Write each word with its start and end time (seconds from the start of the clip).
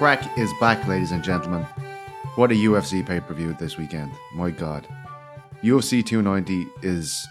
Craic 0.00 0.38
is 0.38 0.50
back, 0.58 0.88
ladies 0.88 1.12
and 1.12 1.22
gentlemen. 1.22 1.62
What 2.36 2.50
a 2.50 2.54
UFC 2.54 3.06
pay 3.06 3.20
per 3.20 3.34
view 3.34 3.52
this 3.52 3.76
weekend. 3.76 4.10
My 4.34 4.50
God. 4.50 4.88
UFC 5.62 6.02
290 6.02 6.66
is 6.80 7.28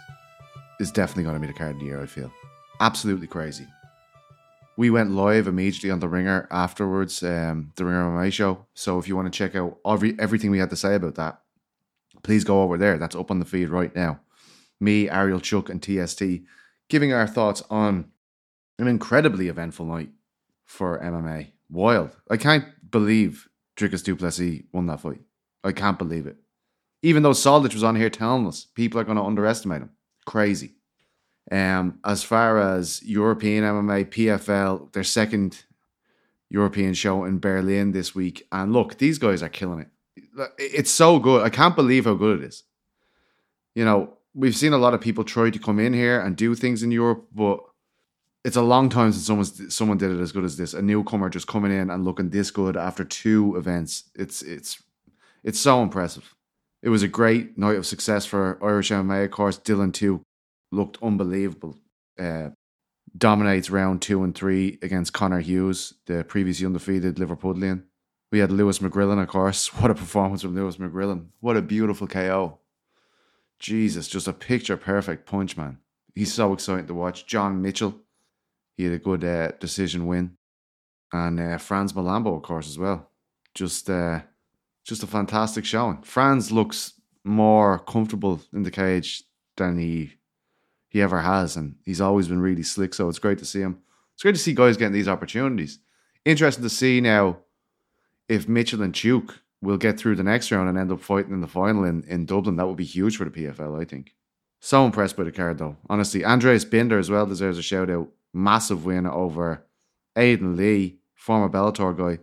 is 0.79 0.91
definitely 0.91 1.23
going 1.23 1.33
to 1.33 1.39
be 1.39 1.47
the 1.47 1.57
card 1.57 1.71
of 1.71 1.79
the 1.79 1.87
year, 1.87 1.99
I 1.99 2.05
feel. 2.05 2.31
Absolutely 2.79 3.25
crazy. 3.25 3.65
We 4.77 4.91
went 4.91 5.09
live 5.09 5.47
immediately 5.47 5.89
on 5.89 5.99
The 5.99 6.07
Ringer 6.07 6.47
afterwards, 6.51 7.23
um, 7.23 7.71
The 7.75 7.85
Ringer 7.85 8.03
MMA 8.11 8.31
show. 8.31 8.67
So 8.75 8.99
if 8.99 9.07
you 9.07 9.15
want 9.15 9.33
to 9.33 9.35
check 9.35 9.55
out 9.55 9.79
every, 9.83 10.15
everything 10.19 10.51
we 10.51 10.59
had 10.59 10.69
to 10.69 10.75
say 10.75 10.93
about 10.93 11.15
that, 11.15 11.41
please 12.21 12.43
go 12.43 12.61
over 12.61 12.77
there. 12.77 12.99
That's 12.99 13.15
up 13.15 13.31
on 13.31 13.39
the 13.39 13.45
feed 13.45 13.69
right 13.69 13.95
now. 13.95 14.19
Me, 14.79 15.09
Ariel 15.09 15.39
Chuck, 15.39 15.69
and 15.69 15.81
TST 15.81 16.21
giving 16.87 17.13
our 17.13 17.25
thoughts 17.25 17.63
on 17.71 18.11
an 18.77 18.87
incredibly 18.87 19.47
eventful 19.47 19.87
night 19.87 20.09
for 20.67 20.99
MMA. 20.99 21.53
Wild. 21.69 22.15
I 22.29 22.37
can't 22.37 22.65
believe 22.89 23.47
Dricus 23.77 24.03
Du 24.03 24.15
Plessis 24.15 24.63
won 24.71 24.87
that 24.87 25.01
fight. 25.01 25.21
I 25.63 25.71
can't 25.71 25.97
believe 25.97 26.25
it. 26.27 26.37
Even 27.01 27.23
though 27.23 27.31
Soldic 27.31 27.73
was 27.73 27.83
on 27.83 27.95
here 27.95 28.09
telling 28.09 28.47
us 28.47 28.65
people 28.65 28.99
are 28.99 29.05
going 29.05 29.17
to 29.17 29.23
underestimate 29.23 29.81
him. 29.81 29.91
Crazy. 30.25 30.73
Um, 31.51 31.99
as 32.05 32.23
far 32.23 32.59
as 32.59 33.01
European 33.03 33.63
MMA, 33.63 34.09
PFL, 34.09 34.91
their 34.93 35.03
second 35.03 35.63
European 36.49 36.93
show 36.93 37.23
in 37.23 37.39
Berlin 37.39 37.91
this 37.91 38.13
week. 38.13 38.47
And 38.51 38.73
look, 38.73 38.97
these 38.97 39.17
guys 39.17 39.41
are 39.41 39.49
killing 39.49 39.79
it. 39.79 39.87
It's 40.57 40.91
so 40.91 41.19
good. 41.19 41.43
I 41.43 41.49
can't 41.49 41.75
believe 41.75 42.05
how 42.05 42.15
good 42.15 42.41
it 42.41 42.45
is. 42.45 42.63
You 43.75 43.85
know, 43.85 44.13
we've 44.33 44.55
seen 44.55 44.73
a 44.73 44.77
lot 44.77 44.93
of 44.93 45.01
people 45.01 45.23
try 45.23 45.49
to 45.49 45.59
come 45.59 45.79
in 45.79 45.93
here 45.93 46.19
and 46.19 46.35
do 46.35 46.55
things 46.55 46.83
in 46.83 46.91
Europe, 46.91 47.27
but 47.33 47.59
it's 48.43 48.55
a 48.55 48.61
long 48.61 48.89
time 48.89 49.11
since 49.11 49.25
someone 49.25 49.69
someone 49.69 49.97
did 49.97 50.11
it 50.11 50.21
as 50.21 50.31
good 50.31 50.45
as 50.45 50.57
this. 50.57 50.73
A 50.73 50.81
newcomer 50.81 51.29
just 51.29 51.47
coming 51.47 51.71
in 51.71 51.89
and 51.89 52.05
looking 52.05 52.29
this 52.29 52.51
good 52.51 52.77
after 52.77 53.03
two 53.03 53.55
events. 53.57 54.05
It's 54.15 54.41
it's 54.41 54.81
it's 55.43 55.59
so 55.59 55.81
impressive. 55.81 56.35
It 56.81 56.89
was 56.89 57.03
a 57.03 57.07
great 57.07 57.57
night 57.57 57.75
of 57.75 57.85
success 57.85 58.25
for 58.25 58.57
Irish 58.63 58.91
MMA. 58.91 59.25
Of 59.25 59.31
course, 59.31 59.59
Dylan 59.59 59.91
Tuke 59.91 60.21
looked 60.71 60.97
unbelievable. 61.03 61.77
Uh, 62.17 62.49
dominates 63.17 63.69
round 63.69 64.01
two 64.01 64.23
and 64.23 64.33
three 64.33 64.77
against 64.81 65.13
Connor 65.13 65.41
Hughes, 65.41 65.95
the 66.05 66.23
previously 66.23 66.65
undefeated 66.65 67.15
Liverpudlian. 67.15 67.83
We 68.31 68.39
had 68.39 68.51
Lewis 68.51 68.79
McGrillan, 68.79 69.21
of 69.21 69.27
course. 69.27 69.73
What 69.81 69.91
a 69.91 69.95
performance 69.95 70.43
from 70.43 70.55
Lewis 70.55 70.77
McGrillan. 70.77 71.27
What 71.39 71.57
a 71.57 71.61
beautiful 71.61 72.07
KO. 72.07 72.59
Jesus, 73.57 74.07
just 74.07 74.27
a 74.27 74.33
picture 74.33 74.77
perfect 74.77 75.25
punch, 75.25 75.57
man. 75.57 75.79
He's 76.15 76.33
so 76.33 76.53
exciting 76.53 76.87
to 76.87 76.93
watch. 76.93 77.25
John 77.25 77.61
Mitchell, 77.61 77.95
he 78.79 78.85
had 78.85 78.93
a 78.93 78.97
good 78.97 79.25
uh, 79.25 79.51
decision 79.59 80.07
win. 80.07 80.37
And 81.11 81.37
uh, 81.37 81.57
Frans 81.57 81.91
Mlambo, 81.91 82.37
of 82.37 82.43
course, 82.43 82.69
as 82.69 82.79
well. 82.79 83.09
Just 83.53 83.89
uh, 83.89 84.21
just 84.85 85.03
a 85.03 85.07
fantastic 85.07 85.65
showing. 85.65 86.01
Frans 86.03 86.49
looks 86.49 86.93
more 87.25 87.79
comfortable 87.79 88.39
in 88.53 88.63
the 88.63 88.71
cage 88.71 89.23
than 89.57 89.77
he 89.77 90.13
he 90.87 91.01
ever 91.01 91.19
has, 91.19 91.57
and 91.57 91.75
he's 91.83 91.99
always 91.99 92.29
been 92.29 92.39
really 92.39 92.63
slick. 92.63 92.93
So 92.93 93.09
it's 93.09 93.19
great 93.19 93.39
to 93.39 93.45
see 93.45 93.59
him. 93.59 93.79
It's 94.13 94.23
great 94.23 94.35
to 94.35 94.41
see 94.41 94.53
guys 94.53 94.77
getting 94.77 94.93
these 94.93 95.09
opportunities. 95.09 95.79
Interesting 96.23 96.63
to 96.63 96.69
see 96.69 97.01
now 97.01 97.39
if 98.29 98.47
Mitchell 98.47 98.81
and 98.81 98.95
Chuk 98.95 99.41
will 99.61 99.77
get 99.77 99.99
through 99.99 100.15
the 100.15 100.23
next 100.23 100.53
round 100.53 100.69
and 100.69 100.77
end 100.77 100.93
up 100.93 101.01
fighting 101.01 101.33
in 101.33 101.41
the 101.41 101.47
final 101.47 101.83
in, 101.83 102.03
in 102.03 102.25
Dublin. 102.25 102.55
That 102.55 102.67
would 102.67 102.77
be 102.77 102.85
huge 102.85 103.17
for 103.17 103.25
the 103.25 103.31
PFL, 103.31 103.81
I 103.81 103.83
think. 103.83 104.15
So 104.61 104.85
impressed 104.85 105.17
by 105.17 105.25
the 105.25 105.33
card, 105.33 105.57
though. 105.57 105.75
Honestly, 105.89 106.23
Andreas 106.23 106.63
Binder 106.63 106.97
as 106.97 107.09
well 107.09 107.25
deserves 107.25 107.57
a 107.57 107.61
shout 107.61 107.89
out. 107.89 108.07
Massive 108.33 108.85
win 108.85 109.05
over 109.05 109.65
Aiden 110.15 110.55
Lee, 110.55 110.99
former 111.15 111.49
Bellator 111.49 111.97
guy. 111.97 112.21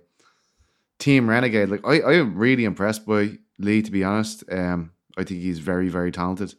Team 0.99 1.29
Renegade. 1.29 1.69
Like 1.69 1.85
I, 1.85 2.01
I 2.01 2.15
am 2.15 2.37
really 2.37 2.65
impressed 2.65 3.05
by 3.07 3.39
Lee, 3.59 3.83
to 3.83 3.91
be 3.91 4.05
honest. 4.05 4.45
Um, 4.51 4.93
I 5.17 5.25
think 5.25 5.41
he's 5.41 5.59
very, 5.59 5.89
very 5.89 6.11
talented. 6.11 6.55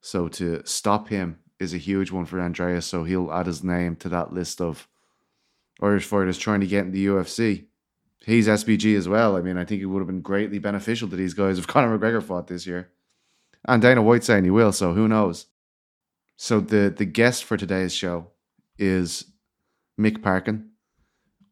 So 0.00 0.28
to 0.28 0.62
stop 0.64 1.08
him 1.08 1.38
is 1.60 1.74
a 1.74 1.78
huge 1.78 2.10
one 2.10 2.24
for 2.24 2.40
Andreas. 2.40 2.86
So 2.86 3.04
he'll 3.04 3.32
add 3.32 3.46
his 3.46 3.64
name 3.64 3.96
to 3.96 4.08
that 4.08 4.32
list 4.32 4.60
of 4.60 4.88
Irish 5.80 6.04
fighters 6.04 6.38
trying 6.38 6.60
to 6.60 6.66
get 6.66 6.84
in 6.84 6.92
the 6.92 7.06
UFC. 7.06 7.66
He's 8.24 8.48
SBG 8.48 8.96
as 8.96 9.08
well. 9.08 9.36
I 9.36 9.40
mean, 9.40 9.56
I 9.56 9.64
think 9.64 9.80
it 9.80 9.86
would 9.86 10.00
have 10.00 10.06
been 10.06 10.20
greatly 10.20 10.58
beneficial 10.58 11.08
to 11.08 11.16
these 11.16 11.34
guys 11.34 11.58
if 11.58 11.66
Conor 11.68 11.98
McGregor 11.98 12.22
fought 12.22 12.48
this 12.48 12.66
year. 12.66 12.90
And 13.66 13.82
Dana 13.82 14.02
White 14.02 14.24
saying 14.24 14.44
he 14.44 14.50
will, 14.50 14.72
so 14.72 14.92
who 14.92 15.08
knows? 15.08 15.46
So 16.36 16.60
the 16.60 16.94
the 16.96 17.04
guest 17.04 17.42
for 17.44 17.56
today's 17.56 17.92
show 17.92 18.30
is 18.78 19.24
Mick 20.00 20.22
Parkin, 20.22 20.70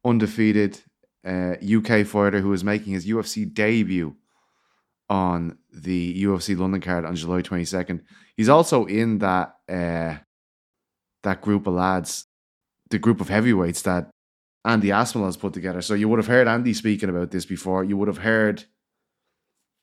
undefeated 0.04 0.80
uh, 1.26 1.56
UK 1.60 2.06
fighter 2.06 2.40
who 2.40 2.52
is 2.52 2.62
making 2.62 2.92
his 2.92 3.06
UFC 3.06 3.52
debut 3.52 4.16
on 5.08 5.58
the 5.72 6.22
UFC 6.22 6.56
London 6.56 6.80
card 6.80 7.04
on 7.04 7.16
July 7.16 7.42
22nd. 7.42 8.02
He's 8.36 8.48
also 8.48 8.86
in 8.86 9.18
that 9.18 9.56
uh, 9.68 10.16
that 11.22 11.40
group 11.40 11.66
of 11.66 11.74
lads, 11.74 12.26
the 12.90 12.98
group 12.98 13.20
of 13.20 13.28
heavyweights 13.28 13.82
that 13.82 14.10
Andy 14.64 14.92
Aspinall 14.92 15.26
has 15.26 15.36
put 15.36 15.52
together. 15.52 15.80
So 15.82 15.94
you 15.94 16.08
would 16.08 16.18
have 16.18 16.26
heard 16.26 16.48
Andy 16.48 16.74
speaking 16.74 17.08
about 17.08 17.30
this 17.30 17.46
before. 17.46 17.84
You 17.84 17.96
would 17.96 18.08
have 18.08 18.18
heard 18.18 18.64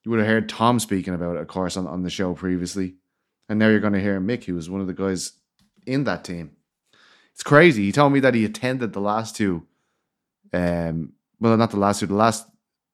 you 0.04 0.12
would 0.12 0.20
have 0.20 0.28
heard 0.28 0.50
Tom 0.50 0.80
speaking 0.80 1.14
about 1.14 1.38
it, 1.38 1.42
of 1.42 1.48
course, 1.48 1.78
on, 1.78 1.88
on 1.88 2.04
the 2.04 2.10
show 2.10 2.34
previously. 2.34 2.96
And 3.48 3.60
now 3.60 3.70
you're 3.70 3.80
going 3.80 3.94
to 3.94 4.02
hear 4.02 4.20
Mick, 4.20 4.44
who 4.44 4.56
was 4.56 4.70
one 4.70 4.82
of 4.82 4.88
the 4.88 4.94
guys 4.94 5.34
in 5.86 6.04
that 6.06 6.24
team. 6.24 6.52
It's 7.34 7.44
crazy. 7.44 7.84
He 7.84 7.92
told 7.92 8.14
me 8.14 8.20
that 8.22 8.36
he 8.36 8.46
attended 8.46 8.94
the 8.94 9.02
last 9.02 9.36
two 9.36 9.66
um, 10.54 11.14
well, 11.40 11.58
not 11.58 11.72
the 11.72 11.78
last 11.78 12.00
two, 12.00 12.08
the 12.08 12.14
last 12.14 12.48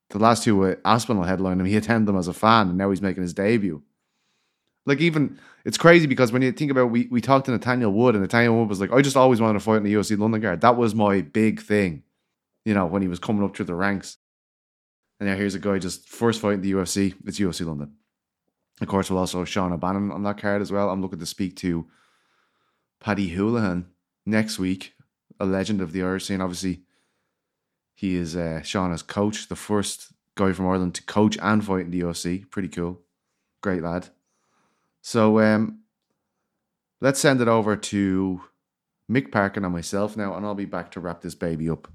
the 0.10 0.18
last 0.18 0.44
two 0.44 0.66
uh, 0.66 0.76
Aspinall 0.86 1.24
headlined 1.24 1.60
him. 1.60 1.68
He 1.68 1.76
attended 1.76 2.08
them 2.08 2.18
as 2.18 2.28
a 2.28 2.34
fan, 2.34 2.70
and 2.70 2.78
now 2.78 2.90
he's 2.90 3.02
making 3.02 3.22
his 3.22 3.34
debut. 3.34 3.84
Like 4.86 5.02
even 5.02 5.38
it's 5.66 5.78
crazy 5.78 6.08
because 6.08 6.32
when 6.32 6.42
you 6.42 6.52
think 6.52 6.72
about 6.72 6.90
we 6.90 7.08
we 7.12 7.22
talked 7.22 7.46
to 7.46 7.52
Nathaniel 7.52 7.92
Wood, 7.92 8.16
and 8.16 8.24
Nathaniel 8.24 8.58
Wood 8.58 8.70
was 8.70 8.80
like, 8.80 8.92
I 8.92 9.02
just 9.02 9.18
always 9.18 9.42
wanted 9.42 9.54
to 9.54 9.60
fight 9.60 9.78
in 9.78 9.84
the 9.84 9.94
UFC 9.94 10.18
London 10.18 10.42
card. 10.42 10.62
That 10.62 10.78
was 10.78 10.96
my 10.96 11.22
big 11.22 11.62
thing, 11.62 12.04
you 12.66 12.74
know, 12.74 12.86
when 12.86 13.02
he 13.02 13.08
was 13.08 13.20
coming 13.20 13.44
up 13.44 13.56
through 13.56 13.66
the 13.66 13.76
ranks. 13.76 14.18
And 15.20 15.28
now 15.28 15.36
here's 15.36 15.56
a 15.56 15.60
guy 15.60 15.80
just 15.80 16.08
first 16.08 16.40
fight 16.40 16.54
in 16.54 16.62
the 16.62 16.72
UFC. 16.72 17.14
It's 17.26 17.40
UFC 17.40 17.66
London. 17.66 17.94
Of 18.80 18.88
course, 18.88 19.10
we'll 19.10 19.20
also 19.20 19.40
have 19.40 19.50
Shauna 19.50 19.78
Bannon 19.78 20.12
on 20.12 20.24
that 20.24 20.38
card 20.38 20.62
as 20.62 20.72
well. 20.72 20.90
I'm 20.90 21.02
looking 21.02 21.20
to 21.20 21.26
speak 21.26 21.58
to 21.58 21.86
Paddy 23.02 23.30
Holohan 23.36 23.84
next 24.30 24.60
week, 24.60 24.94
a 25.40 25.46
legend 25.46 25.82
of 25.82 25.92
the 25.92 26.04
Irish 26.04 26.26
scene. 26.26 26.42
Obviously, 26.42 26.82
he 27.96 28.16
is 28.16 28.36
uh, 28.36 28.62
Shauna's 28.64 29.02
coach, 29.02 29.48
the 29.48 29.56
first 29.56 30.14
guy 30.36 30.54
from 30.54 30.68
Ireland 30.68 30.96
to 30.96 31.04
coach 31.04 31.38
and 31.42 31.64
fight 31.64 31.86
in 31.86 31.92
the 31.92 32.02
UFC. 32.02 32.50
Pretty 32.50 32.70
cool. 32.70 33.02
Great 33.62 33.84
lad. 33.84 34.10
So 35.02 35.40
um, 35.40 35.80
let's 37.02 37.20
send 37.20 37.42
it 37.42 37.48
over 37.48 37.76
to 37.76 38.42
Mick 39.12 39.32
Parkin 39.32 39.66
and 39.66 39.74
myself 39.74 40.16
now, 40.16 40.36
and 40.36 40.46
I'll 40.46 40.56
be 40.56 40.66
back 40.66 40.92
to 40.92 41.00
wrap 41.00 41.22
this 41.22 41.36
baby 41.36 41.70
up. 41.70 41.88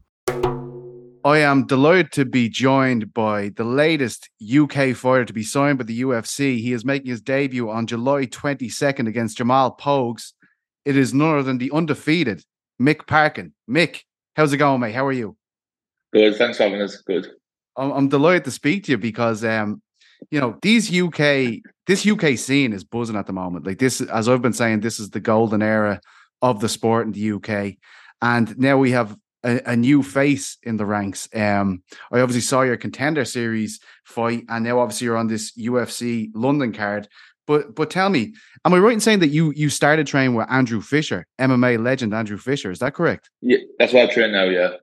I 1.27 1.39
am 1.39 1.67
delighted 1.67 2.13
to 2.13 2.27
be 2.27 2.51
joined 2.51 3.15
by 3.15 3.49
the 3.49 3.65
latest 3.65 4.29
UK 4.43 4.95
fighter 4.95 5.25
to 5.25 5.33
be 5.33 5.43
signed 5.43 5.79
by 5.79 5.85
the 5.85 6.03
UFC. 6.03 6.59
He 6.59 6.75
is 6.75 6.85
making 6.85 7.09
his 7.09 7.23
debut 7.23 7.71
on 7.71 7.87
July 7.87 8.27
22nd 8.27 9.09
against 9.09 9.39
Jamal 9.39 9.75
Pogues. 9.75 10.35
It 10.85 10.97
is 10.97 11.15
none 11.15 11.31
other 11.31 11.43
than 11.43 11.59
the 11.59 11.71
undefeated 11.73 12.45
Mick 12.81 13.07
Parkin. 13.07 13.53
Mick, 13.69 14.01
how's 14.37 14.53
it 14.53 14.59
going, 14.59 14.81
mate? 14.81 14.95
How 14.95 15.07
are 15.07 15.13
you? 15.13 15.37
Good. 16.13 16.37
Thanks 16.37 16.59
for 16.59 16.65
having 16.65 16.81
us. 16.81 16.97
Good. 16.99 17.29
I'm, 17.77 17.91
I'm 17.93 18.09
delighted 18.09 18.45
to 18.45 18.51
speak 18.51 18.85
to 18.85 18.93
you 18.93 18.99
because, 18.99 19.45
um, 19.45 19.83
you 20.31 20.41
know, 20.41 20.59
these 20.63 20.89
UK, 20.95 21.61
this 21.87 22.07
UK 22.07 22.39
scene 22.39 22.73
is 22.73 22.85
buzzing 22.85 23.17
at 23.17 23.27
the 23.27 23.33
moment. 23.33 23.67
Like 23.67 23.79
this, 23.79 24.01
as 24.01 24.29
I've 24.29 24.43
been 24.43 24.53
saying, 24.53 24.81
this 24.81 25.01
is 25.01 25.11
the 25.11 25.21
golden 25.21 25.63
era 25.63 26.01
of 26.43 26.61
the 26.61 26.69
sport 26.69 27.07
in 27.07 27.13
the 27.13 27.33
UK, 27.33 27.77
and 28.21 28.57
now 28.59 28.77
we 28.77 28.91
have 28.93 29.17
a, 29.45 29.61
a, 29.67 29.77
new 29.77 30.03
face 30.03 30.59
in 30.63 30.77
the 30.77 30.87
ranks. 30.87 31.29
Um, 31.35 31.83
I 32.13 32.21
obviously 32.21 32.43
saw 32.43 32.63
your 32.63 32.77
contender 32.77 33.25
series 33.25 33.81
fight, 34.05 34.45
and 34.49 34.65
now 34.65 34.81
obviously 34.81 35.07
you're 35.07 35.17
on 35.17 35.27
this 35.27 35.53
UFC 35.53 36.31
London 36.35 36.73
card. 36.73 37.09
But 37.47 37.75
but 37.75 37.91
tell 37.91 38.09
me, 38.09 38.35
am 38.65 38.73
I 38.73 38.79
right 38.79 38.95
in 38.95 39.01
saying 39.01 39.19
that 39.21 39.29
you 39.29 39.53
you 39.55 39.69
started 39.69 40.07
training 40.07 40.35
with 40.35 40.51
Andrew 40.51 40.81
Fisher, 40.81 41.27
MMA 41.41 41.83
legend 41.83 42.15
Andrew 42.15 42.39
Fisher? 42.39 42.71
Is 42.71 42.79
that 42.79 42.95
correct? 42.95 43.31
Yeah, 43.43 43.59
that's 43.79 43.93
what 43.93 44.09
I 44.09 44.13
train 44.13 44.33
now. 44.33 44.45
Yeah 44.45 44.77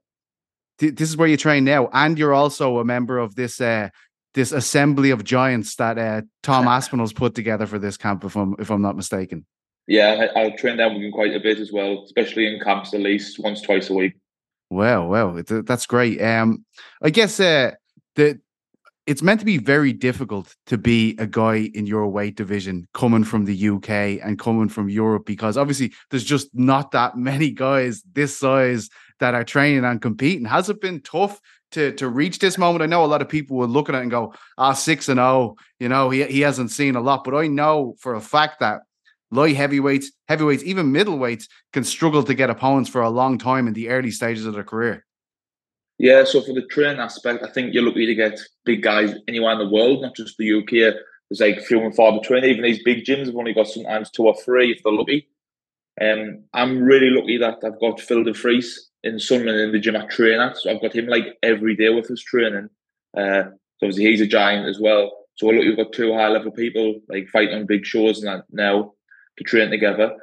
this 0.82 1.10
is 1.10 1.18
where 1.18 1.28
you 1.28 1.38
train 1.38 1.64
now, 1.64 1.90
and 1.94 2.18
you're 2.18 2.34
also 2.34 2.80
a 2.80 2.86
member 2.86 3.18
of 3.18 3.36
this 3.36 3.62
uh, 3.62 3.90
this 4.34 4.52
assembly 4.52 5.12
of 5.12 5.24
giants 5.24 5.76
that 5.76 5.98
uh, 5.98 6.22
Tom 6.44 6.66
Aspinall's 6.68 7.14
put 7.14 7.36
together 7.36 7.68
for 7.68 7.80
this 7.80 7.98
camp, 7.98 8.24
if 8.24 8.36
I'm 8.36 8.56
if 8.60 8.70
I'm 8.70 8.82
not 8.82 8.96
mistaken. 8.96 9.46
Yeah, 9.88 10.28
I, 10.36 10.46
I 10.46 10.50
train 10.52 10.78
down 10.78 10.94
with 10.94 11.04
him 11.04 11.12
quite 11.12 11.36
a 11.36 11.40
bit 11.40 11.60
as 11.60 11.72
well, 11.72 12.04
especially 12.06 12.48
in 12.48 12.60
camps 12.60 12.94
at 12.94 13.02
least 13.02 13.40
once 13.40 13.62
twice 13.62 13.90
a 13.90 13.94
week. 13.94 14.14
Well, 14.70 15.08
well, 15.08 15.42
that's 15.44 15.86
great. 15.86 16.22
Um, 16.22 16.66
I 17.02 17.10
guess 17.10 17.40
uh, 17.40 17.72
the 18.16 18.40
it's 19.08 19.22
meant 19.22 19.40
to 19.40 19.46
be 19.46 19.58
very 19.58 19.94
difficult 19.94 20.56
to 20.68 20.78
be 20.78 21.16
a 21.18 21.26
guy 21.26 21.70
in 21.74 21.88
your 21.88 22.08
weight 22.08 22.36
division 22.36 22.88
coming 22.94 23.24
from 23.24 23.46
the 23.46 23.70
UK 23.70 23.90
and 24.24 24.38
coming 24.38 24.70
from 24.70 24.90
Europe 24.90 25.26
because 25.26 25.58
obviously 25.58 25.92
there's 26.10 26.24
just 26.24 26.50
not 26.54 26.92
that 26.92 27.18
many 27.18 27.52
guys 27.52 28.04
this 28.14 28.38
size 28.38 28.90
that 29.20 29.34
are 29.34 29.44
training 29.44 29.86
and 29.86 30.02
competing. 30.02 30.46
Has 30.46 30.70
it 30.70 30.82
been 30.82 31.02
tough 31.02 31.40
to 31.72 31.92
to 31.94 32.08
reach 32.08 32.40
this 32.40 32.58
moment? 32.58 32.84
I 32.84 32.86
know 32.86 33.04
a 33.04 33.08
lot 33.08 33.22
of 33.22 33.30
people 33.30 33.58
will 33.58 33.68
look 33.68 33.90
at 33.90 33.96
it 33.96 34.02
and 34.02 34.12
go, 34.12 34.34
"Ah, 34.58 34.74
six 34.74 35.10
and 35.10 35.18
zero." 35.18 35.28
Oh, 35.28 35.56
you 35.80 35.90
know, 35.90 36.10
he 36.10 36.24
he 36.26 36.42
hasn't 36.42 36.72
seen 36.72 36.96
a 36.96 37.02
lot, 37.02 37.24
but 37.24 37.36
I 37.36 37.48
know 37.48 37.96
for 38.00 38.14
a 38.16 38.22
fact 38.22 38.60
that 38.60 38.82
light 39.32 39.56
heavyweights, 39.56 40.12
heavyweights, 40.28 40.64
even 40.64 40.94
middleweights 40.94 41.46
can 41.74 41.84
struggle 41.84 42.24
to 42.24 42.34
get 42.34 42.50
opponents 42.50 42.90
for 42.90 43.02
a 43.02 43.10
long 43.10 43.38
time 43.38 43.68
in 43.68 43.74
the 43.74 43.90
early 43.90 44.12
stages 44.12 44.46
of 44.46 44.54
their 44.54 44.64
career. 44.64 45.06
Yeah, 46.02 46.24
so 46.24 46.42
for 46.42 46.54
the 46.54 46.64
training 46.64 47.00
aspect, 47.00 47.44
I 47.44 47.52
think 47.52 47.76
you're 47.76 47.86
lucky 47.86 48.08
to 48.08 48.16
get 48.16 48.40
big 48.66 48.82
guys 48.82 49.14
anywhere 49.28 49.52
in 49.52 49.60
the 49.60 49.70
world, 49.70 50.02
not 50.02 50.16
just 50.16 50.36
the 50.36 50.52
UK. 50.52 50.96
There's 51.30 51.40
like 51.40 51.62
few 51.62 51.80
and 51.80 51.96
far 51.96 52.20
between. 52.20 52.44
Even 52.44 52.64
these 52.64 52.82
big 52.82 53.06
gyms 53.06 53.28
have 53.28 53.36
only 53.36 53.54
got 53.54 53.68
sometimes 53.68 54.10
two 54.10 54.26
or 54.26 54.36
three 54.44 54.72
if 54.72 54.82
they're 54.82 54.94
lucky. 54.94 55.28
Um, 56.02 56.46
I'm 56.56 56.82
really 56.82 57.12
lucky 57.12 57.38
that 57.38 57.60
I've 57.64 57.80
got 57.80 58.02
Phil 58.02 58.24
De 58.24 58.34
Fries 58.34 58.90
in 59.04 59.20
Sunderland 59.20 59.60
in 59.60 59.72
the 59.74 59.80
gym 59.80 59.96
I 59.96 60.08
train 60.08 60.40
at. 60.40 60.58
So 60.58 60.72
I've 60.72 60.82
got 60.82 60.96
him 60.96 61.06
like 61.06 61.38
every 61.44 61.76
day 61.76 61.90
with 61.90 62.08
his 62.08 62.24
training. 62.24 62.70
Uh, 63.16 63.44
so 63.78 63.84
obviously 63.84 64.06
he's 64.06 64.22
a 64.22 64.26
giant 64.26 64.68
as 64.68 64.80
well. 64.80 65.12
So 65.36 65.46
look, 65.50 65.64
we've 65.64 65.78
got 65.78 65.94
two 65.94 66.16
high 66.16 66.30
level 66.30 66.50
people 66.50 67.00
like 67.10 67.28
fighting 67.28 67.54
on 67.54 67.68
big 67.68 67.86
shows 67.86 68.24
and 68.24 68.28
that 68.28 68.46
now 68.50 68.94
to 69.38 69.44
train 69.44 69.70
together. 69.70 70.16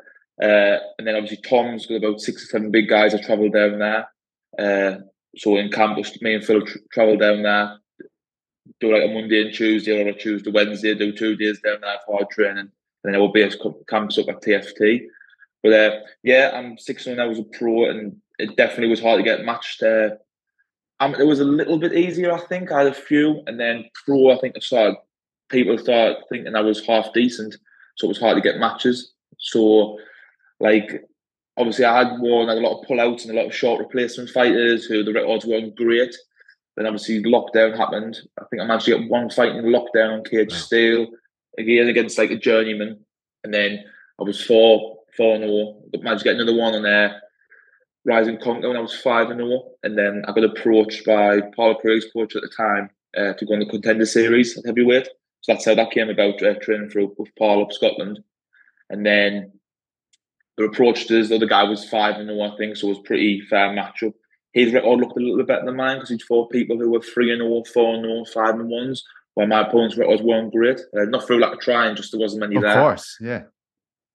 Uh, 0.43 0.79
and 0.99 1.07
then 1.07 1.15
obviously 1.15 1.39
Tom's 1.49 1.87
got 1.87 2.03
about 2.03 2.21
six 2.21 2.43
or 2.43 2.47
seven 2.47 2.73
big 2.73 2.89
guys 2.89 3.13
that 3.13 3.23
travel 3.23 3.49
down 3.49 3.79
there. 3.79 4.09
Uh, 4.59 5.03
so 5.37 5.57
in 5.57 5.71
campus, 5.71 6.21
me 6.23 6.35
and 6.35 6.45
Phil 6.45 6.63
travel 6.93 7.17
down 7.17 7.43
there, 7.43 7.79
do 8.81 8.93
like 8.93 9.09
a 9.09 9.13
Monday 9.13 9.43
and 9.43 9.55
Tuesday, 9.55 10.03
or 10.03 10.09
a 10.09 10.13
Tuesday, 10.13 10.51
Wednesday, 10.51 10.95
do 10.95 11.13
two 11.13 11.37
days 11.37 11.61
down 11.61 11.81
there 11.81 11.97
for 12.05 12.17
hard 12.17 12.31
training, 12.31 12.59
and 12.59 12.71
then 13.05 13.15
I 13.15 13.19
will 13.19 13.33
be 13.33 13.43
a 13.43 13.51
campus 13.89 14.19
up 14.19 14.29
at 14.29 14.43
TFT. 14.43 15.07
But 15.63 15.73
uh, 15.73 16.01
yeah, 16.23 16.53
I'm 16.55 16.79
six 16.79 17.07
when 17.07 17.21
I 17.21 17.27
was 17.27 17.39
a 17.39 17.45
pro, 17.45 17.89
and 17.89 18.17
it 18.39 18.57
definitely 18.57 18.89
was 18.89 19.01
hard 19.01 19.19
to 19.19 19.25
get 19.25 19.45
matched. 19.45 19.83
Uh, 19.83 20.11
um, 21.01 21.15
it 21.15 21.27
was 21.27 21.41
a 21.41 21.45
little 21.45 21.79
bit 21.79 21.95
easier, 21.95 22.33
I 22.33 22.41
think. 22.41 22.73
I 22.73 22.79
had 22.79 22.87
a 22.89 22.95
few, 22.95 23.43
and 23.47 23.59
then 23.59 23.85
pro, 24.05 24.31
I 24.31 24.39
think 24.39 24.55
I 24.57 24.61
started 24.61 24.97
people 25.49 25.79
started 25.79 26.19
thinking 26.29 26.55
I 26.55 26.61
was 26.61 26.85
half 26.85 27.13
decent, 27.13 27.57
so 27.97 28.07
it 28.07 28.09
was 28.09 28.21
hard 28.21 28.37
to 28.37 28.43
get 28.43 28.59
matches. 28.59 29.13
So, 29.39 29.99
like 30.61 31.05
obviously 31.59 31.85
I 31.85 32.05
had 32.05 32.21
one, 32.21 32.49
had 32.49 32.59
a 32.59 32.61
lot 32.61 32.81
of 32.81 32.89
pullouts 32.89 33.23
and 33.23 33.33
a 33.33 33.41
lot 33.41 33.47
of 33.47 33.55
short 33.55 33.81
replacement 33.81 34.31
fighters 34.31 34.85
who 34.85 35.03
the 35.03 35.13
records 35.13 35.45
weren't 35.45 35.77
great. 35.77 36.15
Then 36.77 36.87
obviously 36.87 37.23
lockdown 37.25 37.77
happened. 37.77 38.19
I 38.41 38.45
think 38.45 38.63
I 38.63 38.67
managed 38.67 38.87
to 38.87 38.97
get 38.97 39.11
one 39.11 39.29
fight 39.31 39.57
in 39.57 39.65
lockdown 39.65 40.15
on 40.15 40.25
cage 40.25 40.53
wow. 40.53 40.57
steel 40.57 41.07
again 41.59 41.89
against 41.89 42.19
like 42.19 42.31
a 42.31 42.37
journeyman, 42.37 43.01
and 43.43 43.53
then 43.53 43.83
I 44.21 44.23
was 44.23 44.43
four 44.45 44.99
four 45.17 45.35
and 45.35 45.45
zero. 45.45 45.83
But 45.91 46.03
managed 46.03 46.23
to 46.23 46.31
get 46.31 46.41
another 46.41 46.57
one 46.57 46.75
on 46.75 46.83
there. 46.83 47.21
Rising 48.05 48.39
Conquer 48.39 48.69
when 48.69 48.77
I 48.77 48.81
was 48.81 48.95
five 48.95 49.29
and 49.31 49.41
zero, 49.41 49.73
and 49.83 49.99
then 49.99 50.23
I 50.29 50.33
got 50.33 50.45
approached 50.45 51.05
by 51.05 51.41
Paul 51.57 51.75
Craig's 51.75 52.07
coach 52.13 52.37
at 52.37 52.43
the 52.43 52.53
time 52.57 52.91
uh, 53.17 53.33
to 53.33 53.45
go 53.45 53.55
on 53.55 53.59
the 53.59 53.67
contender 53.67 54.07
series 54.07 54.57
at 54.57 54.65
heavyweight. 54.65 55.09
So 55.41 55.53
that's 55.53 55.65
how 55.65 55.75
that 55.75 55.91
came 55.91 56.09
about. 56.09 56.41
Uh, 56.41 56.55
training 56.61 56.91
for 56.91 57.07
with 57.19 57.35
Paul 57.37 57.63
up 57.65 57.73
Scotland, 57.73 58.21
and 58.89 59.05
then 59.05 59.58
they 60.59 60.65
approached 60.65 61.11
us. 61.11 61.29
The 61.29 61.37
other 61.37 61.47
guy 61.47 61.63
was 61.63 61.89
five 61.89 62.17
and 62.17 62.29
zero, 62.29 62.43
I 62.43 62.57
think, 62.57 62.77
so 62.77 62.89
it 62.89 62.91
was 62.91 63.07
pretty 63.07 63.41
fair 63.43 63.71
matchup. 63.71 64.13
His 64.53 64.73
record 64.73 65.01
looked 65.01 65.17
a 65.17 65.21
little 65.21 65.37
bit 65.37 65.47
better 65.47 65.65
than 65.65 65.77
mine 65.77 65.97
because 65.97 66.11
he'd 66.11 66.23
fought 66.23 66.51
people 66.51 66.77
who 66.77 66.91
were 66.91 67.01
three 67.01 67.31
and 67.31 67.41
0, 67.41 67.63
4 67.73 67.95
and 67.95 68.05
0, 68.05 68.25
5 68.35 68.55
and 68.61 68.69
ones, 68.69 69.05
while 69.35 69.47
my 69.47 69.61
opponent's 69.61 69.97
records 69.97 70.23
weren't 70.23 70.53
great. 70.53 70.81
Uh, 70.99 71.05
not 71.05 71.27
through 71.27 71.41
lack 71.41 71.53
of 71.53 71.61
trying, 71.61 71.95
just 71.95 72.11
there 72.13 72.21
wasn't 72.21 72.41
many 72.41 72.57
of 72.57 72.63
there. 72.63 72.73
Of 72.73 72.77
course, 72.77 73.17
yeah. 73.21 73.43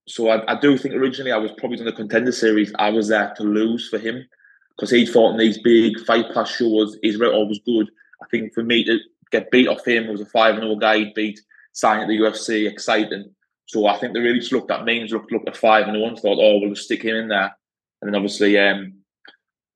So 0.07 0.30
I, 0.30 0.51
I, 0.51 0.60
do 0.60 0.78
think 0.78 0.95
originally 0.95 1.31
I 1.31 1.38
was 1.38 1.51
probably 1.57 1.80
on 1.80 1.86
the 1.86 1.94
contender 1.94 2.34
series. 2.34 2.74
I 2.78 2.89
was 2.89 3.07
there 3.07 3.34
to 3.38 3.44
lose 3.44 3.88
for 3.88 3.98
him 3.98 4.28
because 4.75 4.89
he'd 4.89 5.10
fought 5.10 5.31
in 5.31 5.38
these 5.38 5.62
big 5.62 5.98
fight 6.01 6.25
pass 6.34 6.54
shows. 6.54 6.98
His 7.01 7.18
record 7.18 7.48
was 7.48 7.62
good. 7.66 7.89
I 8.22 8.25
think 8.30 8.54
for 8.54 8.63
me 8.63 8.84
to 8.84 8.98
get 9.31 9.50
beat 9.50 9.69
off 9.69 9.88
him 9.88 10.07
was 10.07 10.19
a 10.19 10.25
5 10.25 10.56
and 10.56 10.63
0 10.63 10.75
guy 10.75 10.98
he'd 10.98 11.13
beat, 11.13 11.39
signing 11.72 12.04
at 12.04 12.07
the 12.10 12.18
UFC, 12.18 12.69
exciting. 12.69 13.34
So 13.65 13.88
I 13.88 13.98
think 13.98 14.13
they 14.13 14.19
really 14.19 14.39
just 14.39 14.51
looked 14.51 14.71
at 14.71 14.86
me 14.86 15.00
and 15.00 15.10
looked, 15.12 15.31
looked 15.31 15.48
at 15.48 15.57
five 15.57 15.88
and 15.88 16.00
one, 16.01 16.15
thought, 16.15 16.39
oh, 16.39 16.60
we'll 16.60 16.69
just 16.69 16.86
stick 16.86 17.04
him 17.04 17.15
in 17.15 17.27
there. 17.30 17.56
And 18.01 18.07
then 18.07 18.15
obviously, 18.15 18.57
um, 18.60 18.94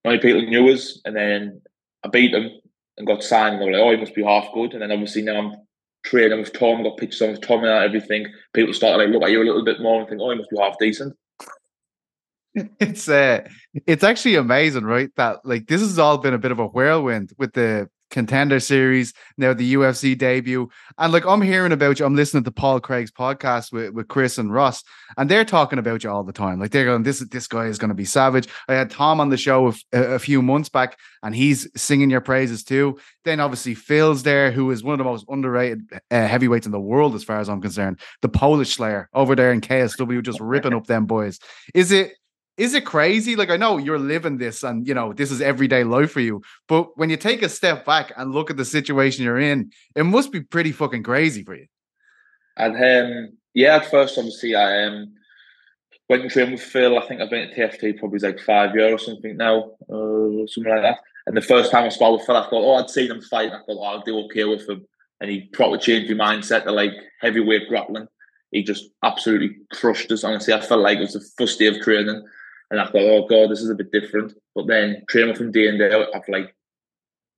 many 0.03 0.19
people 0.19 0.41
knew 0.41 0.69
us, 0.69 0.99
and 1.05 1.15
then 1.15 1.61
I 2.03 2.09
beat 2.09 2.31
them 2.31 2.49
and 2.97 3.07
got 3.07 3.23
signed. 3.23 3.55
And 3.55 3.61
they 3.61 3.65
were 3.67 3.71
like, 3.71 3.81
oh, 3.81 3.91
he 3.91 3.97
must 3.97 4.15
be 4.15 4.23
half 4.23 4.53
good. 4.53 4.73
And 4.73 4.81
then 4.81 4.91
obviously 4.91 5.21
now 5.21 5.37
I'm 5.37 5.55
training 6.03 6.39
with 6.39 6.53
Tom, 6.53 6.83
got 6.83 6.97
pictures 6.97 7.21
on 7.21 7.31
with 7.31 7.41
Tom 7.41 7.63
and 7.63 7.67
everything. 7.67 8.27
People 8.53 8.73
started 8.73 8.97
like 8.97 9.13
look 9.13 9.23
at 9.23 9.31
you 9.31 9.41
a 9.41 9.45
little 9.45 9.65
bit 9.65 9.81
more 9.81 9.99
and 9.99 10.09
think, 10.09 10.21
oh, 10.21 10.31
he 10.31 10.37
must 10.37 10.49
be 10.49 10.57
half 10.57 10.75
decent. 10.79 11.15
It's 12.79 13.07
uh 13.07 13.47
it's 13.85 14.03
actually 14.03 14.33
amazing, 14.33 14.83
right? 14.83 15.11
That 15.15 15.45
like 15.45 15.67
this 15.67 15.81
has 15.81 15.99
all 15.99 16.17
been 16.17 16.33
a 16.33 16.39
bit 16.39 16.51
of 16.51 16.57
a 16.57 16.65
whirlwind 16.65 17.31
with 17.37 17.53
the 17.53 17.87
contender 18.09 18.59
series, 18.59 19.13
now 19.37 19.53
the 19.53 19.73
UFC 19.73 20.17
debut. 20.17 20.69
And 20.97 21.13
like 21.13 21.25
I'm 21.25 21.41
hearing 21.41 21.71
about 21.71 21.99
you, 21.99 22.05
I'm 22.05 22.15
listening 22.15 22.43
to 22.45 22.51
Paul 22.51 22.79
Craig's 22.79 23.11
podcast 23.11 23.71
with, 23.71 23.91
with 23.93 24.07
Chris 24.07 24.37
and 24.37 24.51
Ross, 24.53 24.83
and 25.17 25.29
they're 25.29 25.45
talking 25.45 25.79
about 25.79 26.03
you 26.03 26.09
all 26.09 26.23
the 26.23 26.33
time. 26.33 26.59
Like 26.59 26.71
they're 26.71 26.85
going, 26.85 27.03
This 27.03 27.19
this 27.29 27.47
guy 27.47 27.65
is 27.65 27.77
going 27.77 27.89
to 27.89 27.95
be 27.95 28.05
savage. 28.05 28.47
I 28.67 28.73
had 28.73 28.89
Tom 28.89 29.19
on 29.19 29.29
the 29.29 29.37
show 29.37 29.73
a, 29.93 29.97
a, 29.97 30.19
few 30.19 30.41
months 30.41 30.69
back, 30.69 30.97
and 31.23 31.35
he's 31.35 31.67
singing 31.75 32.09
your 32.09 32.21
praises 32.21 32.63
too. 32.63 32.99
Then 33.25 33.39
obviously 33.39 33.75
Phil's 33.75 34.23
there, 34.23 34.51
who 34.51 34.71
is 34.71 34.83
one 34.83 34.93
of 34.93 34.99
the 34.99 35.03
most 35.03 35.25
underrated 35.29 35.81
uh, 36.11 36.27
heavyweights 36.27 36.65
in 36.65 36.71
the 36.71 36.79
world, 36.79 37.15
as 37.15 37.23
far 37.23 37.39
as 37.39 37.49
I'm 37.49 37.61
concerned. 37.61 37.99
The 38.21 38.29
Polish 38.29 38.75
Slayer 38.75 39.09
over 39.13 39.35
there 39.35 39.51
in 39.51 39.61
KSW, 39.61 40.23
just 40.23 40.39
ripping 40.39 40.73
up 40.73 40.87
them 40.87 41.05
boys. 41.05 41.39
Is 41.73 41.91
it 41.91 42.13
is 42.57 42.73
it 42.73 42.85
crazy? 42.85 43.35
Like 43.35 43.51
I 43.51 43.57
know 43.57 43.77
you're 43.77 43.99
living 43.99 44.37
this 44.37 44.63
and 44.63 44.87
you 44.87 44.93
know 44.93 45.13
this 45.13 45.31
is 45.31 45.41
everyday 45.41 45.83
life 45.83 46.11
for 46.11 46.21
you, 46.21 46.41
but 46.67 46.97
when 46.97 47.09
you 47.09 47.17
take 47.17 47.43
a 47.43 47.49
step 47.49 47.85
back 47.85 48.11
and 48.17 48.33
look 48.33 48.49
at 48.49 48.57
the 48.57 48.65
situation 48.65 49.23
you're 49.23 49.39
in, 49.39 49.71
it 49.95 50.03
must 50.03 50.31
be 50.31 50.41
pretty 50.41 50.71
fucking 50.71 51.03
crazy 51.03 51.43
for 51.43 51.55
you. 51.55 51.67
And 52.57 52.75
um, 52.75 53.37
yeah, 53.53 53.75
at 53.75 53.91
first 53.91 54.17
obviously 54.17 54.55
I 54.55 54.85
um, 54.85 55.13
went 56.09 56.29
trained 56.31 56.51
with 56.51 56.61
Phil. 56.61 56.97
I 56.97 57.07
think 57.07 57.21
I've 57.21 57.29
been 57.29 57.49
at 57.49 57.55
TFT 57.55 57.99
probably 57.99 58.19
like 58.19 58.39
five 58.39 58.75
years 58.75 58.93
or 58.93 58.97
something 58.97 59.37
now, 59.37 59.71
uh, 59.89 60.47
something 60.47 60.73
like 60.73 60.81
that. 60.81 60.97
And 61.27 61.37
the 61.37 61.41
first 61.41 61.71
time 61.71 61.83
I 61.83 61.89
sparred 61.89 62.13
with 62.13 62.25
Phil, 62.25 62.37
I 62.37 62.49
thought, 62.49 62.53
oh, 62.53 62.75
I'd 62.75 62.89
seen 62.89 63.11
him 63.11 63.21
fight. 63.21 63.51
I 63.51 63.57
thought, 63.57 63.77
oh, 63.77 63.83
I'll 63.83 64.01
do 64.01 64.17
okay 64.25 64.45
with 64.45 64.67
him. 64.67 64.85
And 65.19 65.29
he 65.29 65.41
probably 65.53 65.79
changed 65.79 66.15
my 66.15 66.35
mindset 66.35 66.63
to 66.63 66.71
like 66.71 66.93
heavyweight 67.21 67.67
grappling. 67.67 68.07
He 68.51 68.63
just 68.63 68.89
absolutely 69.03 69.57
crushed 69.73 70.11
us. 70.11 70.23
Honestly, 70.23 70.53
I 70.53 70.61
felt 70.61 70.81
like 70.81 70.99
it 70.99 71.01
was 71.01 71.13
the 71.13 71.25
first 71.37 71.59
day 71.59 71.67
of 71.67 71.81
training 71.81 72.23
and 72.69 72.79
I 72.79 72.85
thought, 72.85 72.95
oh 72.95 73.27
god, 73.27 73.49
this 73.49 73.61
is 73.61 73.69
a 73.69 73.75
bit 73.75 73.91
different. 73.91 74.33
But 74.55 74.67
then 74.67 75.03
training 75.09 75.31
with 75.31 75.41
him 75.41 75.51
day 75.51 75.67
and 75.67 75.79
day 75.79 75.91
out, 75.91 76.07
I've 76.13 76.27
like 76.27 76.55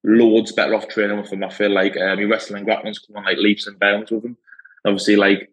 loads 0.03 0.51
better 0.51 0.75
off 0.75 0.87
training 0.87 1.17
with 1.17 1.31
him. 1.31 1.43
I 1.43 1.49
feel 1.49 1.71
like 1.71 1.97
um, 1.97 2.17
he 2.17 2.25
wrestling 2.25 2.65
grappling's 2.65 2.99
come 2.99 3.17
on 3.17 3.25
like 3.25 3.37
leaps 3.37 3.67
and 3.67 3.79
bounds 3.79 4.11
with 4.11 4.25
him. 4.25 4.37
Obviously, 4.85 5.15
like 5.15 5.51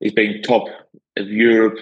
he's 0.00 0.12
been 0.12 0.42
top 0.42 0.64
of 1.16 1.28
Europe 1.28 1.78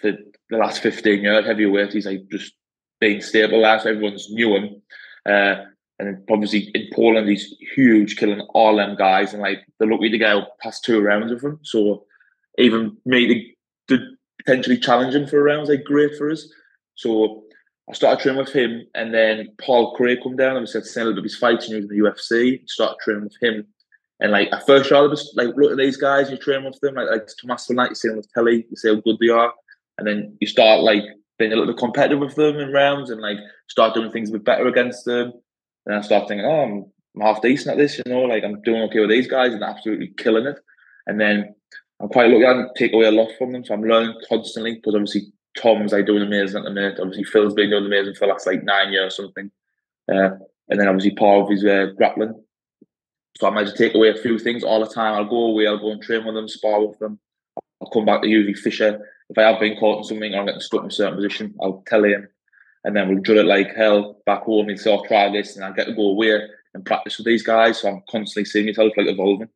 for 0.00 0.12
the 0.50 0.56
last 0.56 0.82
fifteen 0.82 1.22
years. 1.22 1.46
Heavyweight, 1.46 1.92
he's 1.92 2.06
like 2.06 2.28
just 2.30 2.54
being 3.00 3.20
so 3.20 3.40
everyone's 3.40 4.30
knew 4.30 4.56
him. 4.56 4.82
Uh, 5.26 5.64
and 5.98 6.22
obviously 6.30 6.70
in 6.74 6.88
Poland, 6.92 7.28
he's 7.28 7.54
huge, 7.74 8.16
killing 8.16 8.40
all 8.54 8.76
them 8.76 8.96
guys, 8.96 9.32
and 9.32 9.42
like 9.42 9.60
they're 9.78 9.90
lucky 9.90 10.10
to 10.10 10.18
go 10.18 10.46
past 10.60 10.84
two 10.84 11.00
rounds 11.00 11.32
with 11.32 11.44
him. 11.44 11.58
So 11.62 12.04
even 12.58 12.96
me, 13.04 13.26
the, 13.88 13.96
the 13.96 14.16
potentially 14.44 14.78
challenging 14.78 15.26
for 15.26 15.40
a 15.40 15.42
round 15.42 15.68
like 15.68 15.84
great 15.84 16.16
for 16.16 16.30
us. 16.30 16.48
So 16.94 17.44
I 17.88 17.94
started 17.94 18.22
training 18.22 18.38
with 18.38 18.52
him, 18.52 18.86
and 18.94 19.12
then 19.12 19.48
Paul 19.60 19.94
Craig 19.94 20.18
come 20.22 20.36
down. 20.36 20.56
and 20.56 20.66
I'd 20.66 20.84
seen 20.84 21.02
a 21.02 21.06
little 21.06 21.14
bit 21.14 21.18
of 21.18 21.24
his 21.24 21.36
fighting 21.36 21.76
in 21.76 21.88
the 21.88 21.98
UFC. 21.98 22.68
Started 22.68 22.96
training 23.02 23.24
with 23.24 23.36
him, 23.40 23.66
and 24.20 24.32
like 24.32 24.48
at 24.52 24.66
first, 24.66 24.92
I 24.92 25.00
was 25.00 25.32
like, 25.36 25.48
look 25.56 25.72
at 25.72 25.78
these 25.78 25.96
guys. 25.96 26.30
You 26.30 26.36
train 26.36 26.64
with 26.64 26.78
them, 26.80 26.94
like 26.94 27.10
like 27.10 27.28
Tomas 27.40 27.68
Night. 27.70 27.90
You 27.90 27.94
see 27.94 28.08
them 28.08 28.16
with 28.18 28.32
Telly. 28.32 28.66
You 28.68 28.76
see 28.76 28.88
how 28.88 29.00
good 29.00 29.16
they 29.20 29.28
are, 29.28 29.52
and 29.98 30.06
then 30.06 30.36
you 30.40 30.46
start 30.46 30.82
like 30.82 31.02
being 31.38 31.52
a 31.52 31.56
little 31.56 31.72
bit 31.72 31.78
competitive 31.78 32.20
with 32.20 32.34
them 32.36 32.58
in 32.58 32.72
rounds, 32.72 33.10
and 33.10 33.20
like 33.20 33.38
start 33.68 33.94
doing 33.94 34.10
things 34.10 34.28
a 34.30 34.34
bit 34.34 34.44
better 34.44 34.66
against 34.66 35.04
them. 35.04 35.32
And 35.86 35.94
I 35.94 36.02
start 36.02 36.28
thinking, 36.28 36.46
oh, 36.46 36.62
I'm, 36.62 36.84
I'm 37.16 37.22
half 37.22 37.42
decent 37.42 37.72
at 37.72 37.78
this, 37.78 37.98
you 37.98 38.04
know, 38.06 38.22
like 38.22 38.44
I'm 38.44 38.60
doing 38.62 38.82
okay 38.82 39.00
with 39.00 39.10
these 39.10 39.26
guys 39.26 39.52
and 39.52 39.62
absolutely 39.62 40.12
killing 40.18 40.46
it. 40.46 40.58
And 41.06 41.20
then 41.20 41.54
I'm 42.00 42.08
quite 42.08 42.30
lucky. 42.30 42.46
I 42.46 42.54
didn't 42.54 42.74
take 42.76 42.92
away 42.92 43.06
a 43.06 43.10
lot 43.10 43.30
from 43.36 43.52
them, 43.52 43.64
so 43.64 43.74
I'm 43.74 43.82
learning 43.82 44.14
constantly. 44.28 44.76
Because 44.76 44.94
obviously 44.94 45.32
Tom's 45.56 45.92
like 45.92 46.06
doing 46.06 46.22
amazing 46.22 46.58
at 46.58 46.64
the 46.64 46.70
minute. 46.70 46.98
Obviously 46.98 47.24
Phil's 47.24 47.54
been 47.54 47.70
doing 47.70 47.84
amazing 47.84 48.14
for 48.14 48.26
the 48.26 48.32
last 48.32 48.46
like 48.46 48.64
nine 48.64 48.92
years 48.92 49.18
or 49.18 49.24
something. 49.24 49.50
Uh, 50.10 50.30
and 50.68 50.80
then 50.80 50.88
obviously 50.88 51.14
Paul 51.14 51.42
with 51.42 51.60
his 51.60 51.64
uh, 51.64 51.92
grappling. 51.96 52.42
So 53.36 53.46
I 53.46 53.50
managed 53.50 53.76
to 53.76 53.82
take 53.82 53.94
away 53.94 54.08
a 54.08 54.16
few 54.16 54.38
things 54.38 54.64
all 54.64 54.80
the 54.80 54.92
time. 54.92 55.14
I'll 55.14 55.24
go 55.24 55.46
away, 55.46 55.66
I'll 55.66 55.78
go 55.78 55.92
and 55.92 56.02
train 56.02 56.24
with 56.24 56.34
them, 56.34 56.48
spar 56.48 56.86
with 56.86 56.98
them. 56.98 57.18
I'll 57.80 57.90
come 57.90 58.04
back 58.04 58.22
to 58.22 58.28
usually 58.28 58.54
Fisher. 58.54 59.06
If 59.28 59.38
I 59.38 59.42
have 59.42 59.60
been 59.60 59.78
caught 59.78 59.98
in 59.98 60.04
something 60.04 60.34
or 60.34 60.40
I'm 60.40 60.46
getting 60.46 60.60
stuck 60.60 60.82
in 60.82 60.88
a 60.88 60.90
certain 60.90 61.16
position, 61.16 61.54
I'll 61.62 61.82
tell 61.86 62.04
him. 62.04 62.28
And 62.84 62.96
then 62.96 63.08
we'll 63.08 63.22
drill 63.22 63.38
it 63.38 63.46
like 63.46 63.74
hell 63.74 64.20
back 64.26 64.42
home 64.42 64.68
and 64.68 64.78
say, 64.78 64.92
I'll 64.92 65.04
try 65.04 65.30
this. 65.30 65.56
And 65.56 65.64
I 65.64 65.72
get 65.72 65.86
to 65.86 65.94
go 65.94 66.08
away 66.08 66.40
and 66.74 66.84
practice 66.84 67.18
with 67.18 67.26
these 67.26 67.42
guys. 67.42 67.80
So 67.80 67.88
I'm 67.88 68.02
constantly 68.10 68.46
seeing 68.46 68.66
myself 68.66 68.92
like 68.96 69.06
evolving. 69.06 69.48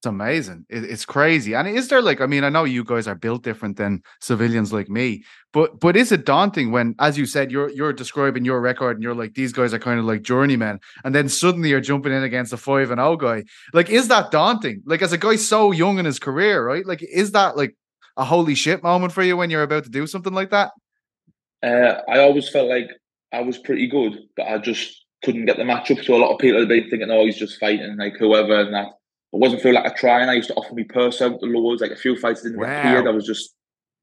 It's 0.00 0.06
amazing. 0.06 0.64
It, 0.70 0.84
it's 0.84 1.04
crazy. 1.04 1.54
And 1.54 1.68
is 1.68 1.88
there 1.88 2.00
like, 2.00 2.22
I 2.22 2.26
mean, 2.26 2.42
I 2.42 2.48
know 2.48 2.64
you 2.64 2.84
guys 2.84 3.06
are 3.06 3.14
built 3.14 3.42
different 3.42 3.76
than 3.76 4.02
civilians 4.22 4.72
like 4.72 4.88
me, 4.88 5.24
but 5.52 5.78
but 5.78 5.94
is 5.94 6.10
it 6.10 6.24
daunting 6.24 6.72
when, 6.72 6.94
as 7.00 7.18
you 7.18 7.26
said, 7.26 7.50
you're 7.50 7.68
you're 7.68 7.92
describing 7.92 8.46
your 8.46 8.62
record 8.62 8.96
and 8.96 9.02
you're 9.02 9.14
like, 9.14 9.34
these 9.34 9.52
guys 9.52 9.74
are 9.74 9.78
kind 9.78 10.00
of 10.00 10.06
like 10.06 10.22
journeymen, 10.22 10.80
and 11.04 11.14
then 11.14 11.28
suddenly 11.28 11.68
you're 11.68 11.82
jumping 11.82 12.14
in 12.14 12.22
against 12.22 12.54
a 12.54 12.56
five 12.56 12.90
and 12.90 12.98
oh 12.98 13.14
guy. 13.14 13.44
Like, 13.74 13.90
is 13.90 14.08
that 14.08 14.30
daunting? 14.30 14.80
Like, 14.86 15.02
as 15.02 15.12
a 15.12 15.18
guy 15.18 15.36
so 15.36 15.70
young 15.70 15.98
in 15.98 16.06
his 16.06 16.18
career, 16.18 16.64
right? 16.64 16.86
Like, 16.86 17.02
is 17.02 17.32
that 17.32 17.58
like 17.58 17.76
a 18.16 18.24
holy 18.24 18.54
shit 18.54 18.82
moment 18.82 19.12
for 19.12 19.22
you 19.22 19.36
when 19.36 19.50
you're 19.50 19.62
about 19.62 19.84
to 19.84 19.90
do 19.90 20.06
something 20.06 20.32
like 20.32 20.48
that? 20.48 20.70
Uh, 21.62 22.00
I 22.08 22.20
always 22.20 22.48
felt 22.48 22.70
like 22.70 22.88
I 23.34 23.42
was 23.42 23.58
pretty 23.58 23.86
good, 23.86 24.18
but 24.34 24.46
I 24.46 24.56
just 24.56 25.04
couldn't 25.24 25.44
get 25.44 25.58
the 25.58 25.66
match 25.66 25.90
up. 25.90 25.98
So 25.98 26.14
a 26.14 26.16
lot 26.16 26.32
of 26.32 26.38
people 26.38 26.60
have 26.60 26.70
been 26.70 26.88
thinking, 26.88 27.10
oh, 27.10 27.26
he's 27.26 27.36
just 27.36 27.60
fighting 27.60 27.98
like 27.98 28.14
whoever 28.18 28.60
and 28.60 28.72
that. 28.72 28.92
I 29.32 29.38
wasn't 29.38 29.62
feel 29.62 29.74
like 29.74 29.90
a 29.90 29.94
try, 29.94 30.20
and 30.20 30.30
I 30.30 30.34
used 30.34 30.48
to 30.48 30.54
offer 30.54 30.74
me 30.74 30.84
purse 30.84 31.22
out 31.22 31.40
the 31.40 31.46
lords. 31.46 31.80
Like 31.80 31.92
a 31.92 31.96
few 31.96 32.16
fights 32.16 32.42
didn't 32.42 32.58
wow. 32.58 32.66
get 32.66 32.82
paid. 32.82 33.06
I 33.06 33.10
was 33.10 33.26
just 33.26 33.54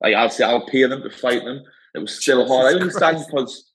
like 0.01 0.15
I'll 0.15 0.29
say 0.29 0.45
I'll 0.45 0.65
pay 0.65 0.85
them 0.85 1.03
to 1.03 1.09
fight 1.09 1.43
them. 1.43 1.63
It 1.95 1.99
was 1.99 2.21
still 2.21 2.47
hard. 2.47 2.75
I 2.75 2.79
understand 2.79 3.25
because 3.27 3.71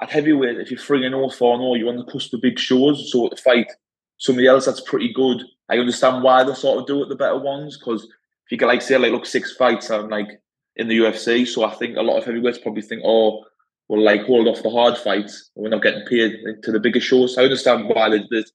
at 0.00 0.10
heavyweight, 0.10 0.58
if 0.58 0.70
you're 0.70 0.80
three 0.80 1.04
and 1.04 1.14
0, 1.14 1.28
4 1.28 1.58
0, 1.58 1.74
you're 1.74 1.88
on 1.88 1.96
the 1.96 2.10
cusp 2.10 2.32
of 2.34 2.40
big 2.40 2.58
shows. 2.58 3.10
So 3.12 3.28
to 3.28 3.36
fight 3.36 3.70
somebody 4.18 4.48
else 4.48 4.66
that's 4.66 4.80
pretty 4.80 5.12
good, 5.12 5.42
I 5.68 5.78
understand 5.78 6.22
why 6.22 6.42
they 6.42 6.54
sort 6.54 6.80
of 6.80 6.86
do 6.86 7.02
it 7.02 7.08
the 7.08 7.16
better 7.16 7.38
ones. 7.38 7.78
Because 7.78 8.04
if 8.04 8.52
you 8.52 8.58
get 8.58 8.66
like 8.66 8.82
say 8.82 8.96
like 8.96 9.12
look 9.12 9.26
six 9.26 9.52
fights, 9.52 9.90
I'm 9.90 10.08
like 10.08 10.28
in 10.76 10.88
the 10.88 10.98
UFC. 10.98 11.46
So 11.46 11.64
I 11.64 11.74
think 11.74 11.96
a 11.96 12.02
lot 12.02 12.18
of 12.18 12.24
heavyweights 12.24 12.58
probably 12.58 12.82
think, 12.82 13.02
oh, 13.04 13.44
we'll 13.88 14.02
like 14.02 14.24
hold 14.24 14.48
off 14.48 14.62
the 14.62 14.70
hard 14.70 14.96
fights. 14.96 15.50
We're 15.54 15.68
not 15.68 15.82
getting 15.82 16.06
paid 16.06 16.36
to 16.62 16.72
the 16.72 16.80
bigger 16.80 17.00
shows. 17.00 17.34
So 17.34 17.42
I 17.42 17.44
understand 17.44 17.88
why 17.88 18.08
they 18.08 18.24
did 18.30 18.50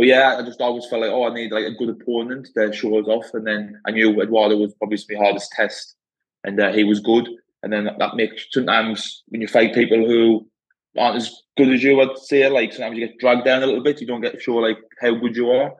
but 0.00 0.06
yeah, 0.06 0.38
I 0.38 0.42
just 0.42 0.62
always 0.62 0.86
felt 0.86 1.02
like, 1.02 1.10
oh, 1.10 1.28
I 1.28 1.34
need 1.34 1.52
like 1.52 1.66
a 1.66 1.74
good 1.74 1.90
opponent 1.90 2.48
to 2.54 2.72
show 2.72 2.98
us 2.98 3.06
off. 3.06 3.34
And 3.34 3.46
then 3.46 3.78
I 3.86 3.90
knew 3.90 4.22
Eduardo 4.22 4.56
was 4.56 4.72
probably 4.72 4.96
my 5.10 5.22
hardest 5.22 5.52
test, 5.52 5.94
and 6.42 6.58
uh, 6.58 6.72
he 6.72 6.84
was 6.84 7.00
good. 7.00 7.28
And 7.62 7.70
then 7.70 7.84
that, 7.84 7.98
that, 7.98 8.16
makes 8.16 8.46
sometimes 8.50 9.22
when 9.28 9.42
you 9.42 9.46
fight 9.46 9.74
people 9.74 9.98
who 9.98 10.48
aren't 10.96 11.18
as 11.18 11.42
good 11.58 11.68
as 11.68 11.82
you, 11.82 12.00
I'd 12.00 12.16
say, 12.16 12.48
like 12.48 12.72
sometimes 12.72 12.96
you 12.96 13.08
get 13.08 13.18
dragged 13.18 13.44
down 13.44 13.62
a 13.62 13.66
little 13.66 13.82
bit. 13.82 14.00
You 14.00 14.06
don't 14.06 14.22
get 14.22 14.40
show 14.40 14.54
like 14.54 14.78
how 15.02 15.16
good 15.16 15.36
you 15.36 15.50
are. 15.50 15.74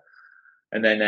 And 0.70 0.84
then 0.84 1.00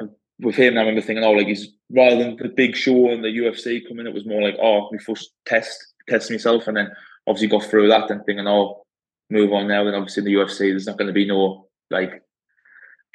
um, 0.00 0.08
with 0.38 0.54
him, 0.54 0.76
I 0.76 0.82
remember 0.82 1.00
thinking, 1.00 1.24
oh, 1.24 1.32
like 1.32 1.48
he's 1.48 1.72
rather 1.90 2.22
than 2.22 2.36
the 2.36 2.50
big 2.50 2.76
show 2.76 3.10
and 3.10 3.24
the 3.24 3.36
UFC 3.36 3.80
coming, 3.88 4.06
it 4.06 4.14
was 4.14 4.26
more 4.26 4.42
like, 4.42 4.58
oh, 4.62 4.90
we 4.92 4.98
first 5.00 5.32
test 5.44 5.76
test 6.08 6.30
myself, 6.30 6.68
and 6.68 6.76
then 6.76 6.92
obviously 7.26 7.48
got 7.48 7.64
through 7.64 7.88
that 7.88 8.08
and 8.12 8.24
thinking, 8.24 8.46
oh, 8.46 8.84
move 9.28 9.52
on 9.52 9.66
now. 9.66 9.84
And 9.84 9.96
obviously 9.96 10.20
in 10.20 10.26
the 10.26 10.40
UFC, 10.40 10.70
there's 10.70 10.86
not 10.86 10.96
going 10.96 11.08
to 11.08 11.12
be 11.12 11.26
no 11.26 11.66
like 11.90 12.22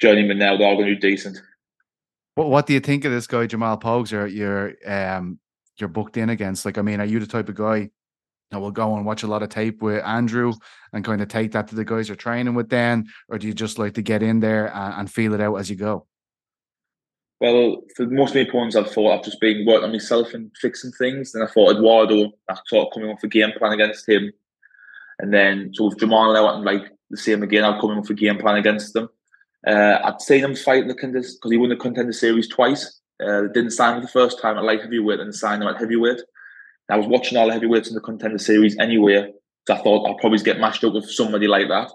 journeyman 0.00 0.38
now. 0.38 0.56
They're 0.56 0.66
all 0.66 0.76
going 0.76 0.88
to 0.88 0.94
do 0.94 1.00
decent. 1.00 1.40
What 2.34 2.48
What 2.48 2.66
do 2.66 2.74
you 2.74 2.80
think 2.80 3.04
of 3.04 3.12
this 3.12 3.26
guy 3.26 3.46
Jamal 3.46 3.78
Pogues? 3.78 4.10
You're 4.10 4.26
you're 4.26 4.74
um 4.86 5.38
you're 5.78 5.88
booked 5.88 6.16
in 6.16 6.30
against. 6.30 6.64
Like, 6.64 6.78
I 6.78 6.82
mean, 6.82 7.00
are 7.00 7.06
you 7.06 7.20
the 7.20 7.26
type 7.26 7.48
of 7.48 7.54
guy 7.54 7.90
that 8.50 8.60
will 8.60 8.70
go 8.70 8.96
and 8.96 9.04
watch 9.04 9.22
a 9.22 9.26
lot 9.26 9.42
of 9.42 9.48
tape 9.48 9.82
with 9.82 10.02
Andrew 10.04 10.52
and 10.92 11.04
kind 11.04 11.20
of 11.20 11.28
take 11.28 11.52
that 11.52 11.68
to 11.68 11.74
the 11.74 11.84
guys 11.84 12.08
you're 12.08 12.16
training 12.16 12.54
with 12.54 12.68
then, 12.68 13.06
or 13.28 13.38
do 13.38 13.46
you 13.46 13.54
just 13.54 13.78
like 13.78 13.94
to 13.94 14.02
get 14.02 14.22
in 14.22 14.40
there 14.40 14.74
and, 14.74 15.00
and 15.00 15.10
feel 15.10 15.34
it 15.34 15.40
out 15.40 15.56
as 15.56 15.68
you 15.68 15.76
go? 15.76 16.06
Well, 17.40 17.82
for 17.94 18.06
most 18.06 18.30
of 18.30 18.36
my 18.36 18.42
opponents, 18.42 18.76
I've 18.76 18.90
thought 18.90 19.18
I've 19.18 19.24
just 19.24 19.40
been 19.40 19.66
working 19.66 19.84
on 19.84 19.92
myself 19.92 20.32
and 20.32 20.50
fixing 20.60 20.92
things. 20.92 21.32
Then 21.32 21.42
I 21.42 21.46
thought 21.46 21.76
Eduardo, 21.76 22.32
I 22.48 22.56
sort 22.66 22.86
of 22.86 22.94
coming 22.94 23.10
off 23.10 23.22
a 23.22 23.28
game 23.28 23.52
plan 23.58 23.72
against 23.72 24.08
him. 24.08 24.32
And 25.18 25.34
then 25.34 25.70
so 25.74 25.86
with 25.86 25.98
Jamal 25.98 26.36
out 26.36 26.54
and 26.54 26.64
like 26.64 26.84
the 27.10 27.16
same 27.16 27.42
again. 27.42 27.64
I'll 27.64 27.80
come 27.80 27.92
in 27.92 28.00
with 28.00 28.10
a 28.10 28.14
game 28.14 28.38
plan 28.38 28.56
against 28.56 28.94
them. 28.94 29.08
Uh, 29.66 29.98
I'd 30.04 30.20
seen 30.20 30.44
him 30.44 30.54
fight 30.54 30.82
in 30.82 30.88
the 30.88 30.94
contender 30.94 31.26
because 31.26 31.50
he 31.50 31.56
won 31.56 31.70
the 31.70 31.76
contender 31.76 32.12
series 32.12 32.48
twice. 32.48 33.00
Uh, 33.20 33.42
didn't 33.54 33.70
sign 33.70 33.96
him 33.96 34.02
the 34.02 34.08
first 34.08 34.40
time 34.40 34.56
at 34.58 34.64
light 34.64 34.82
heavyweight 34.82 35.20
and 35.20 35.34
signed 35.34 35.62
him 35.62 35.68
at 35.68 35.80
heavyweight. 35.80 36.20
I 36.88 36.96
was 36.96 37.06
watching 37.06 37.36
all 37.36 37.46
the 37.46 37.52
heavyweights 37.52 37.88
in 37.88 37.94
the 37.94 38.00
contender 38.00 38.38
series 38.38 38.78
anyway, 38.78 39.32
so 39.66 39.74
I 39.74 39.82
thought 39.82 40.06
I'll 40.06 40.18
probably 40.18 40.38
get 40.38 40.60
matched 40.60 40.84
up 40.84 40.92
with 40.92 41.10
somebody 41.10 41.48
like 41.48 41.68
that. 41.68 41.90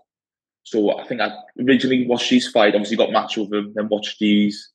So 0.64 0.98
I 1.00 1.08
think 1.08 1.22
I 1.22 1.32
originally 1.60 2.08
watched 2.08 2.30
his 2.30 2.50
fight, 2.50 2.76
obviously 2.76 2.98
got 2.98 3.12
matched 3.12 3.38
with 3.38 3.54
him, 3.54 3.72
then 3.76 3.88
watched 3.88 4.18
his 4.20 4.70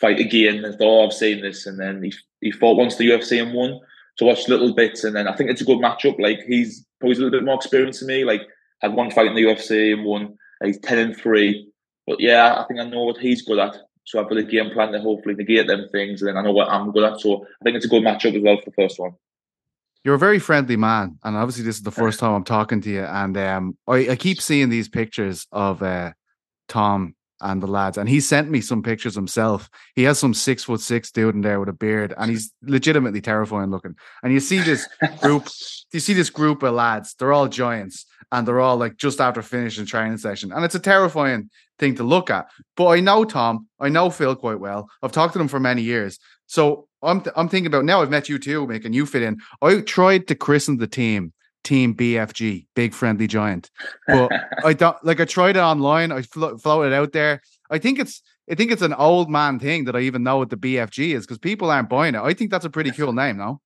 fight 0.00 0.18
again 0.18 0.64
and 0.64 0.74
thought, 0.76 1.02
oh, 1.02 1.06
I've 1.06 1.12
seen 1.12 1.42
this. 1.42 1.66
And 1.66 1.78
then 1.78 2.02
he, 2.02 2.12
he 2.40 2.50
fought 2.50 2.78
once 2.78 2.96
the 2.96 3.10
UFC 3.10 3.40
and 3.40 3.52
won. 3.52 3.78
So 4.16 4.26
I 4.26 4.30
watched 4.30 4.48
little 4.48 4.74
bits 4.74 5.04
and 5.04 5.14
then 5.14 5.28
I 5.28 5.36
think 5.36 5.50
it's 5.50 5.60
a 5.60 5.66
good 5.66 5.78
matchup. 5.78 6.18
Like 6.18 6.40
he's 6.46 6.84
probably 6.98 7.16
a 7.16 7.18
little 7.20 7.38
bit 7.38 7.44
more 7.44 7.54
experienced 7.54 8.00
than 8.00 8.08
me. 8.08 8.24
Like 8.24 8.42
had 8.80 8.94
one 8.94 9.10
fight 9.10 9.26
in 9.26 9.34
the 9.34 9.42
UFC 9.42 9.92
and 9.92 10.04
won. 10.04 10.36
He's 10.64 10.78
ten 10.80 10.98
and 10.98 11.16
three. 11.16 11.70
But 12.06 12.20
yeah, 12.20 12.60
I 12.60 12.64
think 12.66 12.80
I 12.80 12.84
know 12.84 13.04
what 13.04 13.18
he's 13.18 13.42
good 13.42 13.58
at. 13.58 13.76
So 14.04 14.20
I've 14.20 14.28
got 14.28 14.38
a 14.38 14.42
game 14.42 14.70
plan 14.70 14.92
to 14.92 15.00
hopefully 15.00 15.34
negate 15.34 15.66
them 15.66 15.86
things, 15.92 16.20
and 16.20 16.28
then 16.28 16.36
I 16.36 16.42
know 16.42 16.52
what 16.52 16.68
I'm 16.68 16.90
good 16.90 17.04
at. 17.04 17.20
So 17.20 17.44
I 17.44 17.64
think 17.64 17.76
it's 17.76 17.86
a 17.86 17.88
good 17.88 18.02
matchup 18.02 18.34
as 18.34 18.42
well 18.42 18.56
for 18.56 18.70
the 18.70 18.74
first 18.82 18.98
one. 18.98 19.12
You're 20.02 20.14
a 20.14 20.18
very 20.18 20.38
friendly 20.38 20.76
man, 20.76 21.18
and 21.22 21.36
obviously 21.36 21.64
this 21.64 21.76
is 21.76 21.82
the 21.82 21.90
first 22.02 22.18
time 22.18 22.32
I'm 22.32 22.44
talking 22.44 22.80
to 22.80 22.90
you. 22.90 23.02
And 23.02 23.36
um, 23.36 23.78
I, 23.86 24.10
I 24.10 24.16
keep 24.16 24.40
seeing 24.40 24.68
these 24.68 24.88
pictures 24.88 25.46
of 25.52 25.82
uh, 25.82 26.12
Tom 26.68 27.14
and 27.40 27.62
the 27.62 27.66
lads. 27.66 27.98
And 27.98 28.08
he 28.08 28.20
sent 28.20 28.50
me 28.50 28.60
some 28.60 28.82
pictures 28.82 29.14
himself. 29.14 29.68
He 29.94 30.04
has 30.04 30.18
some 30.18 30.34
six 30.34 30.64
foot 30.64 30.80
six 30.80 31.10
dude 31.10 31.34
in 31.34 31.40
there 31.40 31.60
with 31.60 31.68
a 31.68 31.72
beard, 31.72 32.14
and 32.16 32.30
he's 32.30 32.52
legitimately 32.62 33.20
terrifying 33.20 33.70
looking. 33.70 33.96
And 34.22 34.32
you 34.32 34.40
see 34.40 34.58
this 34.60 34.88
group, 35.20 35.48
you 35.92 36.00
see 36.00 36.14
this 36.14 36.30
group 36.30 36.62
of 36.62 36.74
lads, 36.74 37.14
they're 37.14 37.32
all 37.32 37.48
giants, 37.48 38.06
and 38.32 38.46
they're 38.46 38.60
all 38.60 38.76
like 38.76 38.96
just 38.96 39.20
after 39.20 39.42
finishing 39.42 39.86
training 39.86 40.18
session. 40.18 40.52
And 40.52 40.64
it's 40.64 40.74
a 40.74 40.80
terrifying 40.80 41.50
thing 41.78 41.94
to 41.96 42.04
look 42.04 42.30
at. 42.30 42.48
But 42.76 42.88
I 42.88 43.00
know 43.00 43.24
Tom, 43.24 43.66
I 43.80 43.88
know 43.88 44.10
Phil 44.10 44.36
quite 44.36 44.60
well. 44.60 44.88
I've 45.02 45.12
talked 45.12 45.32
to 45.32 45.38
them 45.38 45.48
for 45.48 45.60
many 45.60 45.82
years. 45.82 46.18
So 46.46 46.88
I'm 47.02 47.22
th- 47.22 47.34
I'm 47.36 47.48
thinking 47.48 47.68
about 47.68 47.84
now 47.84 48.02
I've 48.02 48.10
met 48.10 48.28
you 48.28 48.38
too, 48.38 48.66
making 48.66 48.92
you 48.92 49.06
fit 49.06 49.22
in. 49.22 49.38
I 49.62 49.80
tried 49.80 50.28
to 50.28 50.34
christen 50.34 50.76
the 50.76 50.86
team 50.86 51.32
Team 51.64 51.94
BFG, 51.94 52.66
Big 52.74 52.94
Friendly 52.94 53.26
Giant. 53.26 53.70
But 54.06 54.32
I 54.64 54.72
don't 54.72 54.96
like. 55.04 55.20
I 55.20 55.24
tried 55.24 55.56
it 55.56 55.60
online. 55.60 56.12
I 56.12 56.22
flo- 56.22 56.58
floated 56.58 56.92
out 56.94 57.12
there. 57.12 57.42
I 57.70 57.78
think 57.78 57.98
it's. 57.98 58.22
I 58.50 58.56
think 58.56 58.72
it's 58.72 58.82
an 58.82 58.94
old 58.94 59.30
man 59.30 59.60
thing 59.60 59.84
that 59.84 59.94
I 59.94 60.00
even 60.00 60.24
know 60.24 60.38
what 60.38 60.50
the 60.50 60.56
BFG 60.56 61.14
is 61.14 61.24
because 61.24 61.38
people 61.38 61.70
aren't 61.70 61.88
buying 61.88 62.16
it. 62.16 62.20
I 62.20 62.34
think 62.34 62.50
that's 62.50 62.64
a 62.64 62.70
pretty 62.70 62.90
cool 62.90 63.12
name, 63.12 63.36
no? 63.36 63.60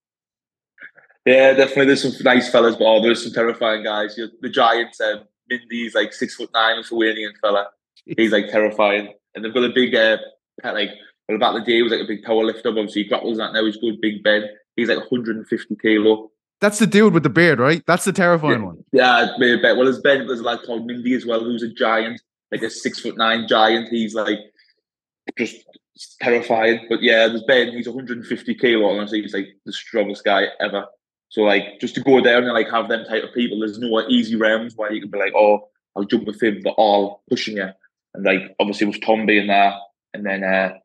Yeah, 1.25 1.55
definitely. 1.55 1.87
There's 1.87 2.03
some 2.03 2.13
nice 2.23 2.51
fellas, 2.51 2.77
but 2.77 2.85
oh, 2.85 3.01
there's 3.01 3.23
some 3.23 3.33
terrifying 3.33 3.83
guys. 3.83 4.15
You're, 4.19 4.29
the 4.43 4.51
Giants, 4.51 5.01
um, 5.01 5.25
Mindy's 5.49 5.95
like 5.95 6.13
six 6.13 6.35
foot 6.35 6.51
nine, 6.53 6.77
Lithuanian 6.77 7.33
fella. 7.41 7.69
He's 8.05 8.33
like 8.33 8.51
terrifying, 8.51 9.15
and 9.35 9.43
they've 9.43 9.55
got 9.55 9.65
a 9.65 9.73
big 9.73 9.95
uh, 9.95 10.19
like. 10.63 10.91
Well, 11.27 11.37
about 11.37 11.55
the 11.55 11.61
day, 11.61 11.77
he 11.77 11.83
was 11.83 11.91
like 11.91 12.03
a 12.03 12.07
big 12.07 12.23
power 12.23 12.45
lifter. 12.45 12.69
Obviously, 12.69 13.05
he 13.05 13.09
grapples 13.09 13.39
that 13.39 13.55
now. 13.55 13.65
He's 13.65 13.79
good, 13.79 13.99
Big 14.03 14.23
Ben. 14.23 14.45
He's 14.77 14.89
like 14.89 14.99
150 14.99 15.77
kilo. 15.81 16.31
That's 16.65 16.79
the 16.79 16.87
dude 16.87 17.13
with 17.13 17.25
the 17.25 17.29
beard, 17.29 17.59
right? 17.59 17.83
That's 17.87 18.07
the 18.07 18.13
terrifying 18.15 18.61
yeah, 18.61 18.67
one. 18.67 18.85
Yeah, 18.91 19.27
maybe. 19.37 19.61
Well, 19.63 19.85
there's 19.85 20.01
Ben. 20.01 20.27
There's 20.27 20.41
a 20.41 20.45
lad 20.45 20.61
called 20.65 20.87
Mindy 20.87 21.13
as 21.13 21.27
well, 21.27 21.45
who's 21.45 21.63
a 21.63 21.69
giant, 21.69 22.23
like 22.51 22.63
a 22.63 22.71
six 22.71 23.01
foot 23.01 23.19
nine 23.19 23.47
giant. 23.47 23.91
He's 23.91 24.15
like 24.15 24.39
just 25.37 25.57
terrifying. 26.23 26.87
But 26.89 27.03
yeah, 27.03 27.29
there's 27.29 27.43
Ben. 27.43 27.75
He's 27.75 27.87
150 27.87 28.55
kilo. 28.55 28.89
Honestly, 28.89 29.21
he's 29.21 29.35
like 29.35 29.49
the 29.67 29.75
strongest 29.75 30.25
guy 30.25 30.47
ever. 30.59 30.87
So 31.29 31.43
like, 31.43 31.81
just 31.83 31.97
to 31.97 32.01
go 32.01 32.23
down 32.23 32.45
and 32.45 32.55
like 32.55 32.71
have 32.71 32.89
them 32.89 33.05
type 33.05 33.25
of 33.25 33.35
people, 33.35 33.61
there's 33.61 33.79
no 33.79 34.01
easy 34.09 34.35
rounds 34.35 34.75
where 34.75 34.91
you 34.91 35.03
can 35.03 35.11
be 35.11 35.19
like, 35.19 35.35
oh, 35.37 35.69
I'll 35.95 36.05
jump 36.05 36.27
with 36.27 36.43
him. 36.43 36.63
They're 36.63 36.73
all 36.73 37.23
pushing 37.29 37.59
you, 37.59 37.69
and 38.15 38.25
like 38.25 38.57
obviously 38.59 38.87
with 38.87 39.03
Tom 39.03 39.27
being 39.27 39.49
there, 39.49 39.75
and 40.15 40.25
then 40.25 40.43
uh, 40.43 40.79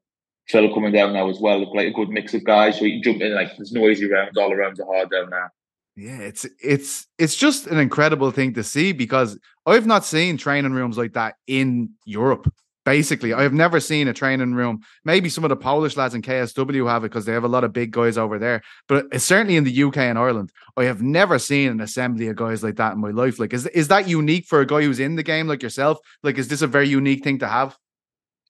Phil 0.49 0.73
coming 0.73 0.91
down 0.91 1.13
now 1.13 1.29
as 1.29 1.39
well, 1.39 1.73
like 1.73 1.87
a 1.87 1.93
good 1.93 2.09
mix 2.09 2.33
of 2.33 2.43
guys. 2.43 2.77
So 2.77 2.83
you 2.83 3.01
can 3.01 3.13
jump 3.13 3.21
in 3.21 3.33
like 3.33 3.55
there's 3.55 3.71
no 3.71 3.87
easy 3.87 4.11
rounds. 4.11 4.37
All 4.37 4.51
around 4.51 4.77
are 4.81 4.85
hard 4.85 5.09
down 5.09 5.29
there. 5.29 5.53
Yeah, 5.99 6.19
it's 6.19 6.45
it's 6.63 7.07
it's 7.17 7.35
just 7.35 7.67
an 7.67 7.77
incredible 7.77 8.31
thing 8.31 8.53
to 8.53 8.63
see 8.63 8.93
because 8.93 9.37
I've 9.65 9.85
not 9.85 10.05
seen 10.05 10.37
training 10.37 10.71
rooms 10.71 10.97
like 10.97 11.11
that 11.13 11.35
in 11.45 11.89
Europe. 12.05 12.53
Basically, 12.85 13.33
I've 13.33 13.51
never 13.51 13.81
seen 13.81 14.07
a 14.07 14.13
training 14.13 14.53
room. 14.53 14.79
Maybe 15.03 15.27
some 15.27 15.43
of 15.43 15.49
the 15.49 15.57
Polish 15.57 15.97
lads 15.97 16.15
in 16.15 16.21
KSW 16.21 16.89
have 16.89 17.03
it 17.03 17.09
because 17.09 17.25
they 17.25 17.33
have 17.33 17.43
a 17.43 17.49
lot 17.49 17.65
of 17.65 17.73
big 17.73 17.91
guys 17.91 18.17
over 18.17 18.39
there. 18.39 18.61
But 18.87 19.21
certainly 19.21 19.57
in 19.57 19.65
the 19.65 19.83
UK 19.83 19.97
and 19.97 20.17
Ireland, 20.17 20.53
I 20.77 20.85
have 20.85 21.01
never 21.01 21.37
seen 21.37 21.69
an 21.69 21.81
assembly 21.81 22.29
of 22.29 22.37
guys 22.37 22.63
like 22.63 22.77
that 22.77 22.93
in 22.93 23.01
my 23.01 23.11
life. 23.11 23.37
Like, 23.37 23.53
is 23.53 23.67
is 23.67 23.89
that 23.89 24.07
unique 24.07 24.45
for 24.45 24.61
a 24.61 24.65
guy 24.65 24.83
who's 24.83 25.01
in 25.01 25.17
the 25.17 25.23
game 25.23 25.47
like 25.47 25.61
yourself? 25.61 25.97
Like, 26.23 26.37
is 26.37 26.47
this 26.47 26.61
a 26.61 26.67
very 26.67 26.87
unique 26.87 27.25
thing 27.25 27.39
to 27.39 27.47
have? 27.49 27.77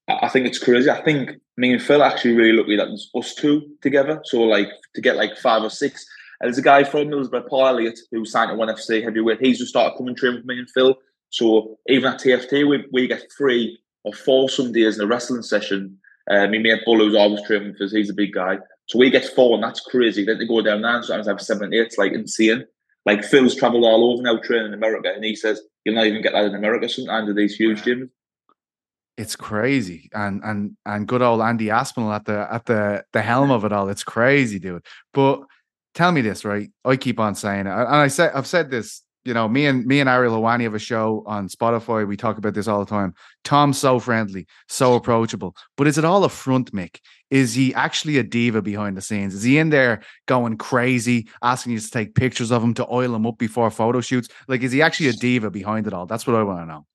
I 0.08 0.30
think 0.30 0.46
it's 0.46 0.60
crazy. 0.60 0.90
I 0.90 1.02
think 1.02 1.32
me 1.58 1.74
and 1.74 1.82
Phil 1.82 2.04
actually 2.04 2.36
really 2.36 2.54
lucky 2.54 2.78
that 2.78 2.86
there's 2.86 3.10
us 3.16 3.34
two 3.34 3.68
together. 3.82 4.22
So 4.26 4.42
like 4.44 4.70
to 4.94 5.02
get 5.02 5.18
like 5.18 5.36
five 5.38 5.64
or 5.64 5.72
six 5.72 6.06
there's 6.42 6.58
a 6.58 6.64
guy 6.64 6.84
from 6.84 7.08
Middlesbrough, 7.08 7.50
Paul 7.50 7.68
Elliott, 7.68 8.00
who 8.12 8.26
signed 8.26 8.52
at 8.52 8.58
1FC 8.58 9.04
heavyweight. 9.04 9.40
He's 9.42 9.60
just 9.60 9.70
started 9.70 9.98
coming 9.98 10.16
train 10.16 10.36
with 10.36 10.46
me 10.46 10.60
and 10.60 10.70
Phil. 10.70 10.98
So 11.30 11.78
even 11.88 12.12
at 12.12 12.20
TFT, 12.20 12.68
we, 12.68 12.86
we 12.92 13.08
get 13.08 13.24
three 13.38 13.80
or 14.04 14.14
four 14.14 14.50
some 14.50 14.72
days 14.72 14.98
in 14.98 15.04
a 15.04 15.08
wrestling 15.08 15.44
session. 15.44 15.98
Uh, 16.30 16.48
my 16.48 16.60
mate 16.60 16.82
Bull, 16.86 17.00
who's 17.00 17.16
always 17.16 17.46
training 17.46 17.76
us, 17.82 17.92
he's 17.92 18.10
a 18.10 18.14
big 18.14 18.34
guy. 18.34 18.58
So 18.88 18.98
we 18.98 19.10
get 19.10 19.26
four, 19.26 19.56
and 19.56 19.64
that's 19.64 19.82
crazy. 19.82 20.26
Then 20.26 20.40
they 20.40 20.48
go 20.48 20.62
down 20.62 20.84
and 20.84 21.06
sometimes 21.06 21.28
have 21.28 21.42
seven 21.42 21.66
and 21.66 21.74
eight. 21.74 21.88
It's 21.88 21.98
like 21.98 22.14
insane. 22.14 22.66
Like 23.06 23.24
Phil's 23.24 23.56
travelled 23.56 23.84
all 23.84 24.14
over 24.14 24.22
now 24.22 24.38
training 24.38 24.68
in 24.68 24.74
America, 24.74 25.12
and 25.14 25.24
he 25.24 25.36
says 25.36 25.62
you'll 25.84 25.96
not 25.96 26.08
even 26.08 26.22
get 26.22 26.34
that 26.34 26.46
in 26.46 26.56
America 26.56 26.90
sometimes 26.90 27.34
these 27.36 27.56
huge 27.56 27.82
gyms. 27.82 28.10
it's 29.18 29.36
crazy. 29.36 30.10
And 30.14 30.42
and 30.44 30.78
and 30.86 31.08
good 31.08 31.22
old 31.22 31.42
Andy 31.42 31.70
Aspinall 31.70 32.14
at 32.14 32.26
the 32.26 32.48
at 32.52 32.66
the 32.66 33.04
the 33.14 33.22
helm 33.22 33.52
of 33.52 33.66
it 33.66 33.72
all. 33.72 33.90
It's 33.90 34.04
crazy, 34.04 34.60
dude. 34.60 34.86
But 35.14 35.42
tell 36.00 36.14
me 36.14 36.22
this, 36.22 36.46
right? 36.46 36.70
I 36.86 36.96
keep 36.96 37.20
on 37.20 37.36
saying 37.36 37.68
it, 37.68 37.72
and 37.72 37.88
I 37.88 38.08
said 38.08 38.32
I've 38.34 38.48
said 38.48 38.72
this. 38.72 39.04
You 39.26 39.34
know, 39.34 39.50
me 39.50 39.66
and 39.66 39.86
me 39.86 40.00
and 40.00 40.10
Ariel 40.10 40.34
Helwani 40.34 40.64
have 40.64 40.74
a 40.74 40.80
show 40.80 41.24
on 41.28 41.50
Spotify. 41.50 42.08
We 42.08 42.16
talk 42.16 42.38
about 42.38 42.54
this 42.54 42.70
all 42.70 42.80
the 42.80 42.90
time. 42.90 43.14
Tom's 43.44 43.78
so 43.78 44.00
friendly, 44.00 44.48
so 44.70 44.96
approachable. 44.96 45.58
But 45.76 45.88
is 45.88 45.98
it 45.98 46.06
all 46.06 46.24
a 46.24 46.30
front, 46.30 46.72
Mick? 46.74 47.02
Is 47.30 47.54
he 47.54 47.74
actually 47.74 48.18
a 48.18 48.24
diva 48.24 48.62
behind 48.62 48.96
the 48.96 49.02
scenes? 49.02 49.36
Is 49.36 49.44
he 49.44 49.58
in 49.58 49.72
there 49.72 50.02
going 50.26 50.56
crazy, 50.56 51.28
asking 51.44 51.74
you 51.74 51.80
to 51.80 51.92
take 51.92 52.16
pictures 52.16 52.50
of 52.50 52.64
him 52.64 52.74
to 52.76 52.88
oil 52.90 53.14
him 53.14 53.28
up 53.28 53.38
before 53.38 53.70
photo 53.70 54.00
shoots? 54.00 54.30
Like, 54.48 54.64
is 54.64 54.72
he 54.72 54.82
actually 54.82 55.10
a 55.10 55.14
diva 55.14 55.52
behind 55.52 55.86
it 55.86 55.94
all? 55.94 56.06
That's 56.06 56.26
what 56.26 56.38
I 56.38 56.44
want 56.44 56.62
to 56.62 56.66
know. 56.66 56.86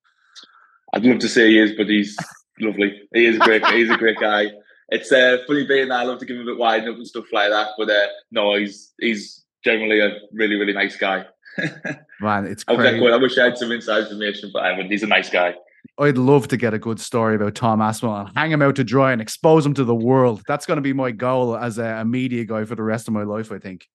I'd 0.95 1.05
love 1.05 1.19
to 1.19 1.29
say 1.29 1.51
he 1.51 1.59
is, 1.59 1.73
but 1.77 1.89
he's 1.89 2.17
lovely. 2.59 3.03
He 3.13 3.27
is 3.27 3.39
great. 3.39 3.65
he's 3.67 3.91
a 3.91 3.99
great 3.99 4.19
guy. 4.19 4.47
It's 4.89 5.11
uh, 5.13 5.39
funny 5.47 5.67
being 5.67 5.89
there. 5.89 5.99
I 5.99 6.05
love 6.05 6.19
to 6.21 6.27
give 6.27 6.37
him 6.37 6.43
a 6.43 6.47
bit 6.53 6.59
wide 6.59 6.89
up 6.89 6.97
and 6.97 7.07
stuff 7.07 7.25
like 7.33 7.51
that. 7.51 7.69
But 7.79 7.91
uh, 7.91 8.07
no, 8.31 8.55
he's 8.55 8.93
he's 9.01 9.45
generally 9.65 10.01
a 10.01 10.19
really 10.33 10.57
really 10.57 10.73
nice 10.73 10.97
guy. 10.97 11.25
Man, 12.21 12.47
it's 12.47 12.65
I, 12.69 12.77
crazy. 12.77 13.07
I 13.07 13.17
wish 13.17 13.39
I 13.39 13.45
had 13.45 13.59
some 13.59 13.73
inside 13.73 14.05
information, 14.05 14.51
but 14.53 14.65
I 14.65 14.83
he's 14.83 15.03
a 15.03 15.09
nice 15.09 15.31
guy. 15.31 15.55
I'd 15.99 16.19
love 16.19 16.49
to 16.49 16.57
get 16.57 16.75
a 16.75 16.79
good 16.79 16.99
story 16.99 17.37
about 17.37 17.55
Tom 17.55 17.81
Aspinall 17.81 18.27
and 18.27 18.37
hang 18.37 18.51
him 18.51 18.63
out 18.63 18.77
to 18.77 18.85
dry 18.85 19.13
and 19.13 19.21
expose 19.21 19.65
him 19.65 19.75
to 19.75 19.85
the 19.85 19.95
world. 19.95 20.43
That's 20.49 20.67
going 20.67 20.77
to 20.79 20.83
be 20.83 20.93
my 20.93 21.11
goal 21.11 21.57
as 21.57 21.79
a, 21.79 21.85
a 21.85 22.05
media 22.05 22.45
guy 22.45 22.65
for 22.65 22.75
the 22.75 22.83
rest 22.83 23.07
of 23.07 23.15
my 23.15 23.23
life. 23.23 23.53
I 23.53 23.59
think 23.59 23.87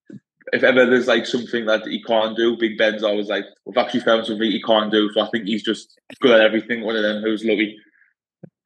if 0.53 0.63
ever 0.63 0.86
there's 0.86 1.08
like 1.08 1.25
something 1.25 1.65
that 1.65 1.86
he 1.86 2.01
can't 2.03 2.36
do, 2.36 2.58
Big 2.58 2.77
Ben's 2.77 3.03
always 3.03 3.27
like, 3.27 3.46
we've 3.65 3.77
actually 3.77 4.01
found 4.01 4.25
something 4.25 4.50
he 4.50 4.62
can't 4.62 4.91
do. 4.91 5.12
So 5.13 5.22
I 5.22 5.29
think 5.29 5.46
he's 5.46 5.63
just 5.63 6.00
good 6.22 6.31
at 6.31 6.41
everything. 6.41 6.84
One 6.84 6.96
of 6.96 7.03
them 7.03 7.22
who's 7.22 7.43
lucky. 7.43 7.77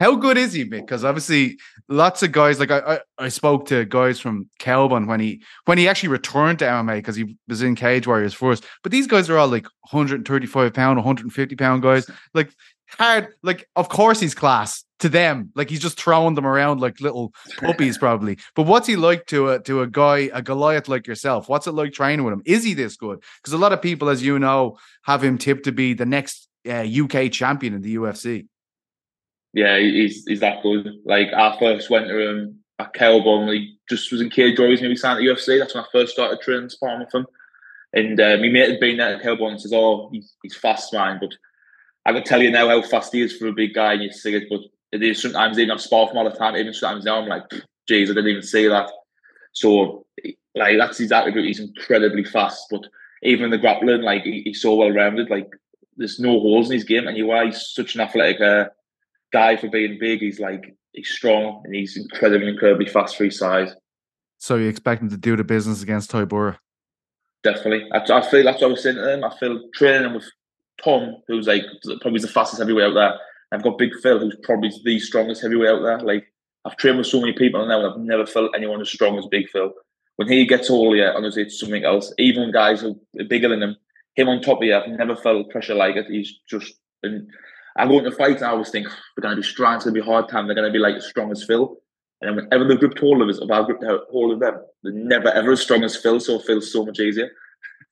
How 0.04 0.16
good 0.16 0.38
is 0.38 0.52
he? 0.52 0.66
Because 0.66 1.06
obviously, 1.06 1.58
lots 1.88 2.24
of 2.24 2.34
guys 2.34 2.60
like 2.60 2.72
I, 2.72 2.80
I, 2.80 3.00
I, 3.18 3.30
spoke 3.30 3.68
to 3.68 3.86
guys 3.86 4.20
from 4.20 4.50
Kelvin 4.60 5.08
when 5.08 5.22
he 5.22 5.42
when 5.64 5.78
he 5.78 5.88
actually 5.88 6.10
returned 6.10 6.60
to 6.60 6.66
MMA 6.66 6.98
because 6.98 7.16
he 7.16 7.38
was 7.48 7.62
in 7.62 7.74
Cage 7.74 8.06
Warriors 8.06 8.34
first. 8.34 8.66
But 8.82 8.92
these 8.92 9.08
guys 9.08 9.30
are 9.30 9.38
all 9.38 9.48
like 9.48 9.64
135 9.92 10.74
pound, 10.74 10.98
150 10.98 11.56
pound 11.56 11.84
guys. 11.84 12.06
Like 12.34 12.52
hard, 13.00 13.30
like 13.44 13.70
of 13.78 13.88
course 13.88 14.20
he's 14.20 14.36
class 14.36 14.84
to 15.00 15.08
them. 15.08 15.52
Like 15.56 15.70
he's 15.70 15.80
just 15.80 15.98
throwing 15.98 16.36
them 16.36 16.46
around 16.46 16.82
like 16.82 17.00
little 17.00 17.34
puppies, 17.60 17.98
probably. 17.98 18.40
But 18.58 18.64
what's 18.64 18.88
he 18.88 18.98
like 18.98 19.26
to 19.28 19.52
a 19.52 19.60
to 19.62 19.84
a 19.84 19.88
guy, 19.88 20.30
a 20.34 20.42
Goliath 20.42 20.90
like 20.90 21.08
yourself? 21.08 21.48
What's 21.48 21.66
it 21.66 21.72
like 21.72 21.94
training 21.94 22.26
with 22.26 22.34
him? 22.34 22.44
Is 22.46 22.66
he 22.66 22.74
this 22.74 22.98
good? 22.98 23.24
Because 23.42 23.54
a 23.54 23.58
lot 23.58 23.72
of 23.72 23.82
people, 23.82 24.10
as 24.10 24.22
you 24.22 24.38
know, 24.38 24.78
have 25.04 25.24
him 25.24 25.38
tipped 25.38 25.64
to 25.64 25.72
be 25.72 25.94
the 25.94 26.06
next 26.06 26.50
uh, 26.68 26.86
UK 26.86 27.32
champion 27.32 27.74
in 27.74 27.82
the 27.82 27.96
UFC. 27.96 28.48
Yeah, 29.54 29.78
he's 29.78 30.26
he's 30.26 30.40
that 30.40 30.64
good. 30.64 31.00
Like 31.06 31.32
I 31.34 31.58
first 31.60 31.90
went 31.90 32.08
to 32.08 32.20
him 32.20 32.64
at 32.80 32.94
Kelburn, 32.94 33.54
he 33.54 33.78
just 33.90 34.12
was 34.12 34.22
in 34.22 34.30
Cage 34.30 34.58
Warriors, 34.58 34.82
maybe 34.82 34.96
signed 34.96 35.20
at 35.20 35.26
UFC. 35.26 35.60
That's 35.60 35.76
when 35.76 35.84
I 35.84 35.88
first 35.92 36.14
started 36.14 36.42
training 36.42 36.70
sparring 36.70 37.00
with 37.00 37.14
him. 37.14 37.28
And 37.94 38.20
um, 38.20 38.42
my 38.42 38.50
mate 38.50 38.72
had 38.72 38.80
been 38.80 38.98
there 38.98 39.16
at 39.16 39.22
Kelburn 39.22 39.52
and 39.52 39.62
says, 39.62 39.74
"Oh, 39.74 40.10
he's, 40.12 40.34
he's 40.42 40.56
fast, 40.56 40.92
man." 40.94 41.20
But 41.20 41.34
I 42.06 42.14
can 42.14 42.24
tell 42.24 42.42
you 42.42 42.50
now 42.50 42.68
how 42.68 42.82
fast 42.82 43.14
he 43.14 43.22
is 43.22 43.38
for 43.38 43.48
a 43.48 43.54
big 43.54 43.74
guy, 43.74 43.94
and 43.94 44.04
you 44.04 44.12
see 44.12 44.34
it. 44.34 44.50
But 44.50 44.62
it 44.92 45.04
is 45.04 45.22
sometimes 45.22 45.60
even 45.60 45.72
I've 45.72 45.82
sparred 45.82 46.10
from 46.10 46.18
all 46.18 46.30
the 46.30 46.36
time. 46.36 46.56
Even 46.56 46.74
sometimes 46.74 47.06
now 47.06 47.20
I'm 47.20 47.28
like, 47.28 47.44
"Geez, 47.88 48.10
I 48.10 48.16
didn't 48.16 48.32
even 48.32 48.44
see 48.44 48.68
that." 48.68 48.90
So, 49.52 50.08
like 50.56 50.78
that's 50.80 50.98
his 50.98 51.12
attribute. 51.12 51.46
He's 51.46 51.60
incredibly 51.60 52.24
fast, 52.24 52.66
but 52.72 52.82
even 53.22 53.46
in 53.46 53.52
the 53.52 53.60
grappling, 53.60 54.02
like 54.02 54.24
he, 54.24 54.42
he's 54.42 54.62
so 54.62 54.74
well 54.74 54.90
rounded. 54.90 55.30
Like 55.30 55.52
there's 55.96 56.20
no 56.20 56.40
holes 56.40 56.72
in 56.72 56.78
his 56.78 56.84
game, 56.84 57.08
and 57.08 57.28
why 57.28 57.46
he's 57.46 57.68
such 57.74 57.94
an 57.94 58.02
athletic. 58.02 58.42
Uh, 58.42 58.70
guy 59.34 59.58
for 59.58 59.68
being 59.68 59.98
big. 60.00 60.20
He's 60.20 60.40
like 60.40 60.75
he's 60.94 61.10
strong 61.10 61.62
and 61.65 61.76
he's 61.76 61.98
incredibly, 61.98 62.48
incredibly 62.48 62.86
fast 62.86 63.17
for 63.17 63.26
his 63.26 63.38
size. 63.38 63.74
So 64.38 64.56
you 64.56 64.67
expect 64.67 65.02
him 65.02 65.10
to 65.10 65.17
do 65.17 65.36
the 65.36 65.43
business 65.43 65.82
against 65.82 66.12
Tybura? 66.12 66.58
Definitely. 67.43 67.89
I, 67.91 67.98
I, 67.98 68.22
feel 68.30 68.43
that's 68.43 68.62
what 68.62 68.67
I 68.67 68.72
was 68.72 68.84
saying 68.84 68.96
to 68.96 69.13
him. 69.13 69.24
I 69.24 69.36
feel 69.38 69.62
training 69.74 70.13
with 70.13 70.30
Tom, 70.82 71.17
who's 71.28 71.48
like 71.48 71.63
probably 72.02 72.19
the 72.19 72.28
fastest 72.28 72.62
heavyweight 72.62 72.86
out 72.86 72.93
there. 72.93 73.19
I've 73.52 73.63
got 73.63 73.78
Big 73.78 73.91
Phil, 74.02 74.19
who's 74.19 74.38
probably 74.43 74.72
the 74.84 75.00
strongest 75.00 75.41
heavyweight 75.41 75.69
out 75.69 75.84
there. 75.84 76.00
Like 76.00 76.26
I've 76.65 76.78
trained 76.78 76.98
with 76.98 77.08
so 77.08 77.19
many 77.19 77.34
people 77.34 77.65
now, 77.65 77.84
and 77.84 77.93
I've 77.93 78.00
never 78.00 78.26
felt 78.26 78.56
anyone 78.56 78.82
as 78.82 78.89
strong 78.89 79.17
as 79.17 79.26
Big 79.28 79.50
Phil. 79.50 79.74
When 80.15 80.28
he 80.28 80.46
gets 80.46 80.69
all 80.69 80.96
yeah, 80.96 81.13
honestly, 81.15 81.43
it's 81.43 81.60
something 81.60 81.84
else. 81.84 82.13
Even 82.17 82.52
guys 82.52 82.82
who 82.82 83.00
are 83.19 83.26
bigger 83.26 83.50
than 83.50 83.63
him, 83.63 83.76
him 84.15 84.30
on 84.30 84.41
top 84.41 84.60
of 84.60 84.63
you, 84.63 84.76
I've 84.76 84.89
never 84.89 85.15
felt 85.15 85.50
pressure 85.50 85.76
like 85.76 85.96
it. 85.96 86.06
He's 86.08 86.34
just 86.50 86.74
and 87.02 87.28
I 87.76 87.88
go 87.88 87.98
into 87.98 88.12
fights 88.12 88.42
and 88.42 88.46
I 88.46 88.52
always 88.52 88.70
think 88.70 88.88
we're 88.88 89.22
going 89.22 89.36
to 89.36 89.42
be 89.42 89.48
strong, 89.48 89.76
it's 89.76 89.86
going 89.86 89.96
to 89.96 90.02
be 90.02 90.06
hard 90.06 90.30
time, 90.30 90.48
they're 90.48 90.56
going 90.56 90.68
to 90.68 90.74
be 90.74 90.80
like 90.80 91.02
strong 91.02 91.32
as 91.32 91.44
Phil. 91.44 91.78
And 92.22 92.30
then 92.30 92.46
whenever 92.46 92.68
they've 92.68 92.80
gripped 92.80 93.00
of 93.02 93.30
us, 93.30 93.40
if 93.40 93.52
I've 93.52 93.66
gripped 93.66 93.84
hold 94.12 94.34
of 94.34 94.40
them, 94.40 94.62
they're 94.84 94.94
never 94.94 95.30
ever 95.30 95.52
as 95.52 95.62
strong 95.62 95.84
as 95.84 95.96
Phil, 95.96 96.20
so 96.20 96.40
Phil's 96.40 96.72
so 96.72 96.86
much 96.86 97.00
easier. 97.00 97.30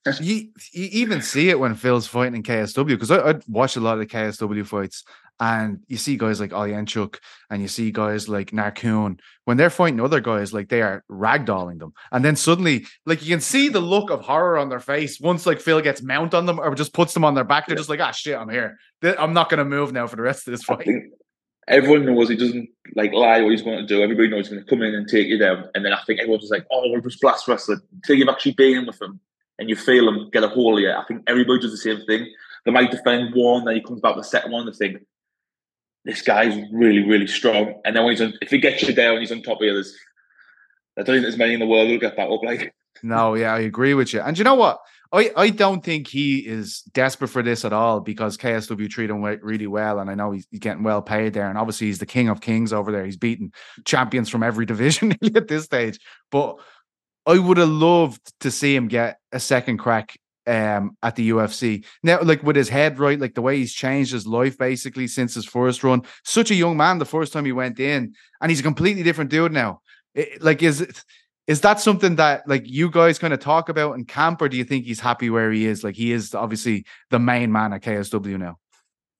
you, 0.19 0.49
you 0.71 0.89
even 0.91 1.21
see 1.21 1.49
it 1.49 1.59
when 1.59 1.75
Phil's 1.75 2.07
fighting 2.07 2.35
in 2.35 2.43
KSW 2.43 2.87
because 2.87 3.11
I, 3.11 3.29
I'd 3.29 3.47
watch 3.47 3.75
a 3.75 3.79
lot 3.79 3.93
of 3.93 3.99
the 3.99 4.05
KSW 4.07 4.65
fights 4.65 5.03
and 5.41 5.79
you 5.87 5.97
see 5.97 6.17
guys 6.17 6.39
like 6.39 6.51
Oleinik 6.51 7.17
and 7.49 7.63
you 7.63 7.67
see 7.67 7.91
guys 7.91 8.29
like 8.29 8.51
Narkun 8.51 9.19
when 9.45 9.57
they're 9.57 9.71
fighting 9.71 9.99
other 9.99 10.19
guys 10.21 10.53
like 10.53 10.69
they 10.69 10.83
are 10.83 11.03
ragdolling 11.09 11.79
them. 11.79 11.93
And 12.11 12.23
then 12.23 12.35
suddenly 12.35 12.85
like 13.07 13.23
you 13.23 13.29
can 13.29 13.41
see 13.41 13.67
the 13.67 13.79
look 13.79 14.11
of 14.11 14.21
horror 14.21 14.59
on 14.59 14.69
their 14.69 14.79
face 14.79 15.19
once 15.19 15.47
like 15.47 15.59
Phil 15.59 15.81
gets 15.81 16.03
mount 16.03 16.35
on 16.35 16.45
them 16.45 16.59
or 16.59 16.75
just 16.75 16.93
puts 16.93 17.15
them 17.15 17.25
on 17.25 17.33
their 17.33 17.43
back 17.43 17.65
they're 17.65 17.75
just 17.75 17.89
like 17.89 17.99
ah 17.99 18.11
shit 18.11 18.37
I'm 18.37 18.49
here. 18.49 18.77
I'm 19.01 19.33
not 19.33 19.49
going 19.49 19.57
to 19.57 19.65
move 19.65 19.91
now 19.91 20.05
for 20.05 20.15
the 20.15 20.21
rest 20.21 20.47
of 20.47 20.51
this 20.51 20.63
fight. 20.63 20.87
everyone 21.67 22.05
knows 22.05 22.29
he 22.29 22.35
doesn't 22.35 22.69
like 22.95 23.11
lie 23.11 23.41
what 23.41 23.49
he's 23.49 23.63
going 23.63 23.79
to 23.79 23.87
do. 23.87 24.03
Everybody 24.03 24.29
knows 24.29 24.47
he's 24.47 24.53
going 24.53 24.63
to 24.63 24.69
come 24.69 24.83
in 24.83 24.93
and 24.93 25.07
take 25.07 25.25
you 25.25 25.39
down 25.39 25.69
and 25.73 25.83
then 25.83 25.91
I 25.91 26.03
think 26.05 26.19
everyone's 26.19 26.43
just 26.43 26.53
like 26.53 26.67
oh 26.71 26.87
we're 26.91 27.01
just 27.01 27.19
blast 27.19 27.47
wrestling 27.47 27.81
until 27.95 28.15
you've 28.15 28.29
actually 28.29 28.53
been 28.53 28.77
in 28.77 28.85
with 28.85 29.01
him 29.01 29.19
and 29.57 29.69
you 29.69 29.75
feel 29.75 30.07
him 30.07 30.29
get 30.31 30.43
a 30.43 30.49
hold 30.49 30.77
of 30.77 30.83
you. 30.83 30.91
I 30.91 31.03
think 31.07 31.23
everybody 31.25 31.61
does 31.61 31.71
the 31.71 31.77
same 31.77 32.05
thing. 32.05 32.31
They 32.63 32.71
might 32.71 32.91
defend 32.91 33.33
one, 33.33 33.65
then 33.65 33.73
he 33.73 33.81
comes 33.81 34.01
back 34.01 34.15
with 34.15 34.25
the 34.25 34.29
second 34.29 34.51
one, 34.51 34.67
they 34.67 34.71
think, 34.71 35.01
this 36.05 36.21
guy's 36.21 36.57
really, 36.71 37.03
really 37.03 37.27
strong. 37.27 37.79
And 37.85 37.95
then 37.95 38.03
when 38.03 38.13
he's 38.13 38.21
on, 38.21 38.33
if 38.41 38.49
he 38.49 38.57
gets 38.57 38.81
you 38.83 38.93
down, 38.93 39.19
he's 39.19 39.31
on 39.31 39.41
top 39.41 39.59
of 39.59 39.65
you, 39.65 39.73
there's, 39.73 39.95
I 40.97 41.03
don't 41.03 41.15
think 41.15 41.23
there's 41.23 41.37
many 41.37 41.53
in 41.53 41.59
the 41.59 41.67
world 41.67 41.87
who'll 41.87 41.99
get 41.99 42.15
that 42.17 42.29
up 42.29 42.43
like. 42.43 42.73
No, 43.03 43.35
yeah, 43.35 43.53
I 43.53 43.59
agree 43.59 43.93
with 43.93 44.13
you. 44.13 44.21
And 44.21 44.37
you 44.37 44.43
know 44.43 44.55
what? 44.55 44.79
I, 45.13 45.31
I 45.35 45.49
don't 45.49 45.83
think 45.83 46.07
he 46.07 46.39
is 46.39 46.81
desperate 46.93 47.27
for 47.27 47.43
this 47.43 47.65
at 47.65 47.73
all 47.73 47.99
because 47.99 48.37
KSW 48.37 48.89
treat 48.89 49.09
him 49.09 49.21
really 49.21 49.67
well, 49.67 49.99
and 49.99 50.09
I 50.09 50.15
know 50.15 50.31
he's, 50.31 50.45
getting 50.59 50.83
well 50.83 51.01
paid 51.01 51.33
there. 51.33 51.49
And 51.49 51.57
obviously, 51.57 51.87
he's 51.87 51.99
the 51.99 52.05
king 52.05 52.29
of 52.29 52.39
kings 52.39 52.71
over 52.71 52.91
there. 52.91 53.03
He's 53.03 53.17
beaten 53.17 53.51
champions 53.83 54.29
from 54.29 54.41
every 54.41 54.65
division 54.67 55.13
at 55.35 55.47
this 55.49 55.65
stage. 55.65 55.99
But 56.31 56.59
I 57.25 57.37
would 57.37 57.57
have 57.57 57.69
loved 57.69 58.33
to 58.39 58.51
see 58.51 58.75
him 58.75 58.87
get 58.87 59.19
a 59.31 59.39
second 59.39 59.77
crack 59.77 60.17
um 60.47 60.97
at 61.03 61.15
the 61.15 61.29
UFC. 61.29 61.85
Now, 62.03 62.21
like 62.21 62.43
with 62.43 62.55
his 62.55 62.69
head 62.69 62.99
right, 62.99 63.19
like 63.19 63.35
the 63.35 63.41
way 63.41 63.57
he's 63.57 63.73
changed 63.73 64.11
his 64.11 64.27
life 64.27 64.57
basically 64.57 65.07
since 65.07 65.35
his 65.35 65.45
first 65.45 65.83
run. 65.83 66.03
Such 66.23 66.51
a 66.51 66.55
young 66.55 66.77
man 66.77 66.97
the 66.97 67.05
first 67.05 67.33
time 67.33 67.45
he 67.45 67.51
went 67.51 67.79
in, 67.79 68.13
and 68.41 68.51
he's 68.51 68.59
a 68.59 68.63
completely 68.63 69.03
different 69.03 69.29
dude 69.29 69.51
now. 69.51 69.81
It, 70.13 70.41
like, 70.41 70.61
is 70.63 70.85
is 71.47 71.61
that 71.61 71.79
something 71.79 72.15
that 72.15 72.47
like 72.47 72.63
you 72.65 72.89
guys 72.89 73.19
kind 73.19 73.33
of 73.33 73.39
talk 73.39 73.69
about 73.69 73.93
in 73.97 74.05
camp, 74.05 74.41
or 74.41 74.49
do 74.49 74.57
you 74.57 74.63
think 74.63 74.85
he's 74.85 74.99
happy 74.99 75.29
where 75.29 75.51
he 75.51 75.65
is? 75.65 75.83
Like 75.83 75.95
he 75.95 76.11
is 76.11 76.33
obviously 76.33 76.85
the 77.09 77.19
main 77.19 77.51
man 77.51 77.73
at 77.73 77.81
KSW 77.81 78.39
now. 78.39 78.57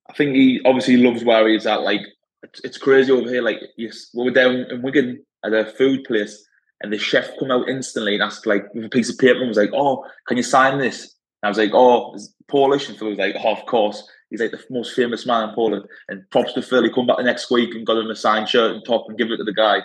I 0.09 0.13
think 0.13 0.35
he 0.35 0.61
obviously 0.65 0.97
loves 0.97 1.23
where 1.23 1.47
he 1.47 1.55
is 1.55 1.65
at. 1.65 1.81
Like 1.81 2.01
it's, 2.43 2.61
it's 2.63 2.77
crazy 2.77 3.11
over 3.11 3.29
here. 3.29 3.41
Like 3.41 3.61
yes, 3.77 4.09
we 4.13 4.23
were 4.23 4.31
down 4.31 4.65
in 4.69 4.81
Wigan 4.81 5.23
at 5.43 5.53
a 5.53 5.65
food 5.65 6.03
place 6.03 6.47
and 6.81 6.91
the 6.91 6.97
chef 6.97 7.29
come 7.39 7.51
out 7.51 7.69
instantly 7.69 8.13
and 8.13 8.23
asked 8.23 8.45
like 8.45 8.73
with 8.73 8.85
a 8.85 8.89
piece 8.89 9.09
of 9.09 9.17
paper 9.17 9.39
and 9.39 9.47
was 9.47 9.57
like, 9.57 9.71
"Oh, 9.73 10.05
can 10.27 10.37
you 10.37 10.43
sign 10.43 10.79
this?" 10.79 11.15
And 11.41 11.47
I 11.47 11.49
was 11.49 11.57
like, 11.57 11.71
"Oh, 11.73 12.13
it's 12.13 12.33
Polish," 12.47 12.89
and 12.89 12.97
Phil 12.97 13.09
was 13.09 13.17
like, 13.17 13.35
"Oh, 13.43 13.51
of 13.51 13.65
course." 13.65 14.07
He's 14.29 14.39
like 14.39 14.51
the 14.51 14.63
most 14.69 14.95
famous 14.95 15.25
man 15.25 15.49
in 15.49 15.55
Poland. 15.55 15.85
And 16.07 16.29
props 16.29 16.53
to 16.53 16.61
Phil. 16.61 16.83
He 16.83 16.89
come 16.89 17.05
back 17.05 17.17
the 17.17 17.23
next 17.23 17.51
week 17.51 17.75
and 17.75 17.85
got 17.85 17.97
him 17.97 18.09
a 18.09 18.15
signed 18.15 18.47
shirt 18.47 18.71
and 18.71 18.83
top 18.85 19.05
and 19.07 19.17
give 19.17 19.29
it 19.29 19.37
to 19.37 19.43
the 19.43 19.53
guy. 19.53 19.81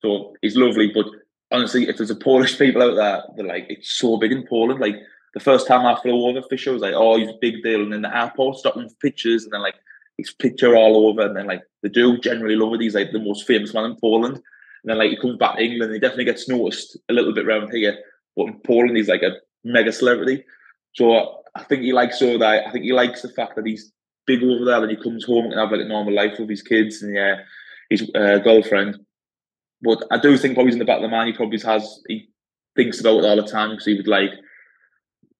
So 0.00 0.34
he's 0.42 0.56
lovely. 0.56 0.92
But 0.94 1.06
honestly, 1.50 1.88
if 1.88 1.96
there's 1.96 2.10
a 2.10 2.16
Polish 2.16 2.56
people 2.56 2.82
out 2.82 2.94
there, 2.94 3.22
they're 3.36 3.46
like, 3.46 3.66
it's 3.68 3.90
so 3.90 4.16
big 4.16 4.32
in 4.32 4.46
Poland. 4.46 4.80
Like 4.80 4.96
the 5.34 5.40
first 5.40 5.66
time 5.66 5.84
I 5.84 6.00
flew 6.00 6.24
over, 6.26 6.42
Fisher 6.42 6.72
was 6.72 6.82
like, 6.82 6.94
"Oh, 6.94 7.18
he's 7.18 7.28
a 7.28 7.38
big 7.40 7.62
deal." 7.62 7.82
And 7.82 7.92
then 7.92 8.02
the 8.02 8.16
airport 8.16 8.58
stopping 8.58 8.88
for 8.88 8.94
pictures, 8.96 9.44
and 9.44 9.52
then 9.52 9.62
like 9.62 9.76
his 10.16 10.32
picture 10.32 10.76
all 10.76 11.08
over, 11.08 11.22
and 11.22 11.36
then 11.36 11.46
like 11.46 11.62
the 11.82 11.88
dude 11.88 12.22
generally 12.22 12.56
love 12.56 12.74
it. 12.74 12.80
He's 12.80 12.94
like 12.94 13.12
the 13.12 13.18
most 13.18 13.46
famous 13.46 13.74
man 13.74 13.84
in 13.86 13.96
Poland. 14.00 14.40
And 14.82 14.90
then 14.90 14.98
like 14.98 15.10
he 15.10 15.16
comes 15.16 15.36
back 15.36 15.56
to 15.56 15.62
England, 15.62 15.92
he 15.92 15.98
definitely 15.98 16.24
gets 16.24 16.48
noticed 16.48 16.98
a 17.08 17.12
little 17.12 17.34
bit 17.34 17.46
around 17.46 17.70
here. 17.72 17.98
But 18.36 18.46
in 18.46 18.60
Poland, 18.60 18.96
he's 18.96 19.08
like 19.08 19.22
a 19.22 19.36
mega 19.64 19.92
celebrity. 19.92 20.44
So 20.94 21.42
I 21.54 21.62
think 21.64 21.82
he 21.82 21.92
likes 21.92 22.22
all 22.22 22.38
that. 22.38 22.66
I 22.66 22.70
think 22.70 22.84
he 22.84 22.92
likes 22.92 23.22
the 23.22 23.28
fact 23.28 23.56
that 23.56 23.66
he's 23.66 23.92
big 24.26 24.42
over 24.42 24.64
there, 24.64 24.82
and 24.82 24.90
he 24.90 25.02
comes 25.02 25.24
home 25.24 25.46
and 25.46 25.54
have 25.54 25.72
like 25.72 25.80
a 25.80 25.84
normal 25.84 26.14
life 26.14 26.38
with 26.38 26.48
his 26.48 26.62
kids 26.62 27.02
and 27.02 27.14
yeah, 27.14 27.36
his 27.88 28.10
uh, 28.14 28.38
girlfriend. 28.38 28.98
But 29.82 30.04
I 30.10 30.18
do 30.18 30.36
think 30.36 30.54
probably 30.54 30.72
in 30.72 30.78
the 30.78 30.84
back 30.84 30.96
of 30.96 31.02
the 31.02 31.08
mind, 31.08 31.28
he 31.28 31.36
probably 31.36 31.58
has 31.60 32.02
he 32.06 32.28
thinks 32.76 33.00
about 33.00 33.18
it 33.18 33.24
all 33.24 33.36
the 33.36 33.42
time 33.42 33.70
because 33.70 33.86
he 33.86 33.96
would 33.96 34.06
like 34.06 34.30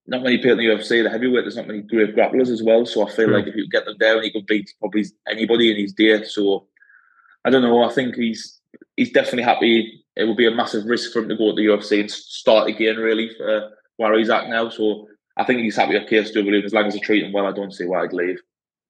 not 0.06 0.22
many 0.22 0.38
people 0.38 0.52
in 0.52 0.58
the 0.58 0.64
UFC. 0.64 1.02
The 1.02 1.10
heavyweight, 1.10 1.44
there's 1.44 1.56
not 1.56 1.68
many 1.68 1.82
great 1.82 2.16
grapplers 2.16 2.50
as 2.50 2.62
well. 2.62 2.84
So 2.84 3.06
I 3.06 3.10
feel 3.10 3.30
like 3.30 3.46
if 3.46 3.54
you 3.54 3.68
get 3.68 3.84
them 3.84 3.96
down, 3.98 4.22
he 4.22 4.32
could 4.32 4.46
beat 4.46 4.74
probably 4.80 5.04
anybody 5.28 5.70
in 5.70 5.76
his 5.76 5.92
day. 5.92 6.24
So 6.24 6.66
I 7.44 7.50
don't 7.50 7.62
know. 7.62 7.84
I 7.84 7.92
think 7.92 8.16
he's 8.16 8.59
he's 8.96 9.12
definitely 9.12 9.42
happy. 9.42 10.04
It 10.16 10.24
would 10.24 10.36
be 10.36 10.46
a 10.46 10.54
massive 10.54 10.84
risk 10.84 11.12
for 11.12 11.20
him 11.20 11.28
to 11.28 11.36
go 11.36 11.50
to 11.50 11.56
the 11.56 11.66
UFC 11.68 12.00
and 12.00 12.10
start 12.10 12.68
again, 12.68 12.96
really, 12.96 13.30
for 13.36 13.70
where 13.96 14.18
he's 14.18 14.30
at 14.30 14.48
now. 14.48 14.68
So 14.68 15.06
I 15.36 15.44
think 15.44 15.60
he's 15.60 15.76
happy 15.76 15.96
at 15.96 16.08
KSW. 16.08 16.64
As 16.64 16.72
long 16.72 16.86
as 16.86 16.94
they 16.94 17.00
treat 17.00 17.24
him 17.24 17.32
well, 17.32 17.46
I 17.46 17.52
don't 17.52 17.72
see 17.72 17.86
why 17.86 18.02
I'd 18.02 18.12
leave. 18.12 18.40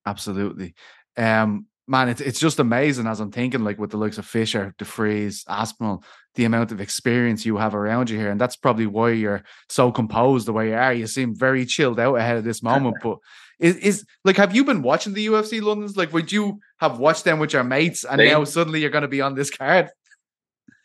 Absolutely. 0.07 0.75
Um, 1.17 1.67
man, 1.87 2.09
it's 2.09 2.21
it's 2.21 2.41
just 2.41 2.59
amazing 2.59 3.07
as 3.07 3.21
I'm 3.21 3.33
thinking, 3.33 3.65
like 3.65 3.79
with 3.79 3.91
the 3.91 3.99
likes 3.99 4.19
of 4.19 4.25
Fisher, 4.25 4.75
DeFries, 4.79 5.45
Aspinall, 5.49 6.05
the 6.37 6.45
amount 6.45 6.73
of 6.73 6.81
experience 6.81 7.45
you 7.45 7.57
have 7.59 7.75
around 7.75 8.09
you 8.09 8.19
here, 8.19 8.31
and 8.31 8.41
that's 8.41 8.57
probably 8.57 8.87
why 8.87 9.11
you're 9.11 9.43
so 9.69 9.93
composed 9.93 10.47
the 10.47 10.53
way 10.53 10.69
you 10.69 10.75
are. 10.75 10.93
You 10.93 11.07
seem 11.07 11.35
very 11.37 11.67
chilled 11.67 12.01
out 12.01 12.15
ahead 12.15 12.39
of 12.39 12.45
this 12.45 12.63
moment. 12.71 12.97
but 13.03 13.19
is 13.61 13.77
is 13.77 14.05
like, 14.25 14.37
have 14.37 14.55
you 14.55 14.65
been 14.65 14.83
watching 14.83 15.15
the 15.15 15.27
UFC 15.27 15.63
London's? 15.63 15.97
Like, 15.97 16.13
would 16.13 16.33
you 16.33 16.61
have 16.79 16.99
watched 16.99 17.25
them 17.25 17.39
with 17.39 17.53
your 17.53 17.65
mates, 17.65 18.05
and 18.05 18.19
now 18.19 18.45
suddenly 18.45 18.81
you're 18.81 18.91
going 18.91 19.03
to 19.03 19.09
be 19.09 19.21
on 19.21 19.35
this 19.35 19.51
card? 19.51 19.91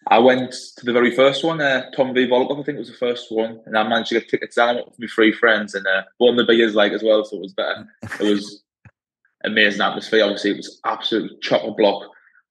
I 0.07 0.19
went 0.19 0.53
to 0.77 0.85
the 0.85 0.93
very 0.93 1.15
first 1.15 1.43
one, 1.43 1.59
uh, 1.59 1.89
Tom 1.95 2.13
V 2.13 2.27
Volkov, 2.27 2.59
I 2.59 2.63
think 2.63 2.75
it 2.75 2.79
was 2.79 2.91
the 2.91 2.97
first 2.97 3.31
one, 3.31 3.59
and 3.65 3.75
I 3.75 3.87
managed 3.87 4.09
to 4.09 4.19
get 4.19 4.29
tickets 4.29 4.55
down 4.55 4.75
with 4.75 4.99
my 4.99 5.07
three 5.07 5.31
friends, 5.31 5.73
and 5.73 5.85
uh, 5.87 6.03
one 6.19 6.31
of 6.31 6.37
the 6.37 6.45
biggest 6.45 6.75
like 6.75 6.91
as 6.91 7.01
well, 7.01 7.25
so 7.25 7.37
it 7.37 7.41
was 7.41 7.53
better. 7.53 7.87
It 8.19 8.31
was 8.31 8.63
amazing 9.43 9.81
atmosphere. 9.81 10.23
Obviously, 10.23 10.51
it 10.51 10.57
was 10.57 10.79
absolutely 10.85 11.37
chock 11.41 11.63
a 11.63 11.71
block. 11.71 12.03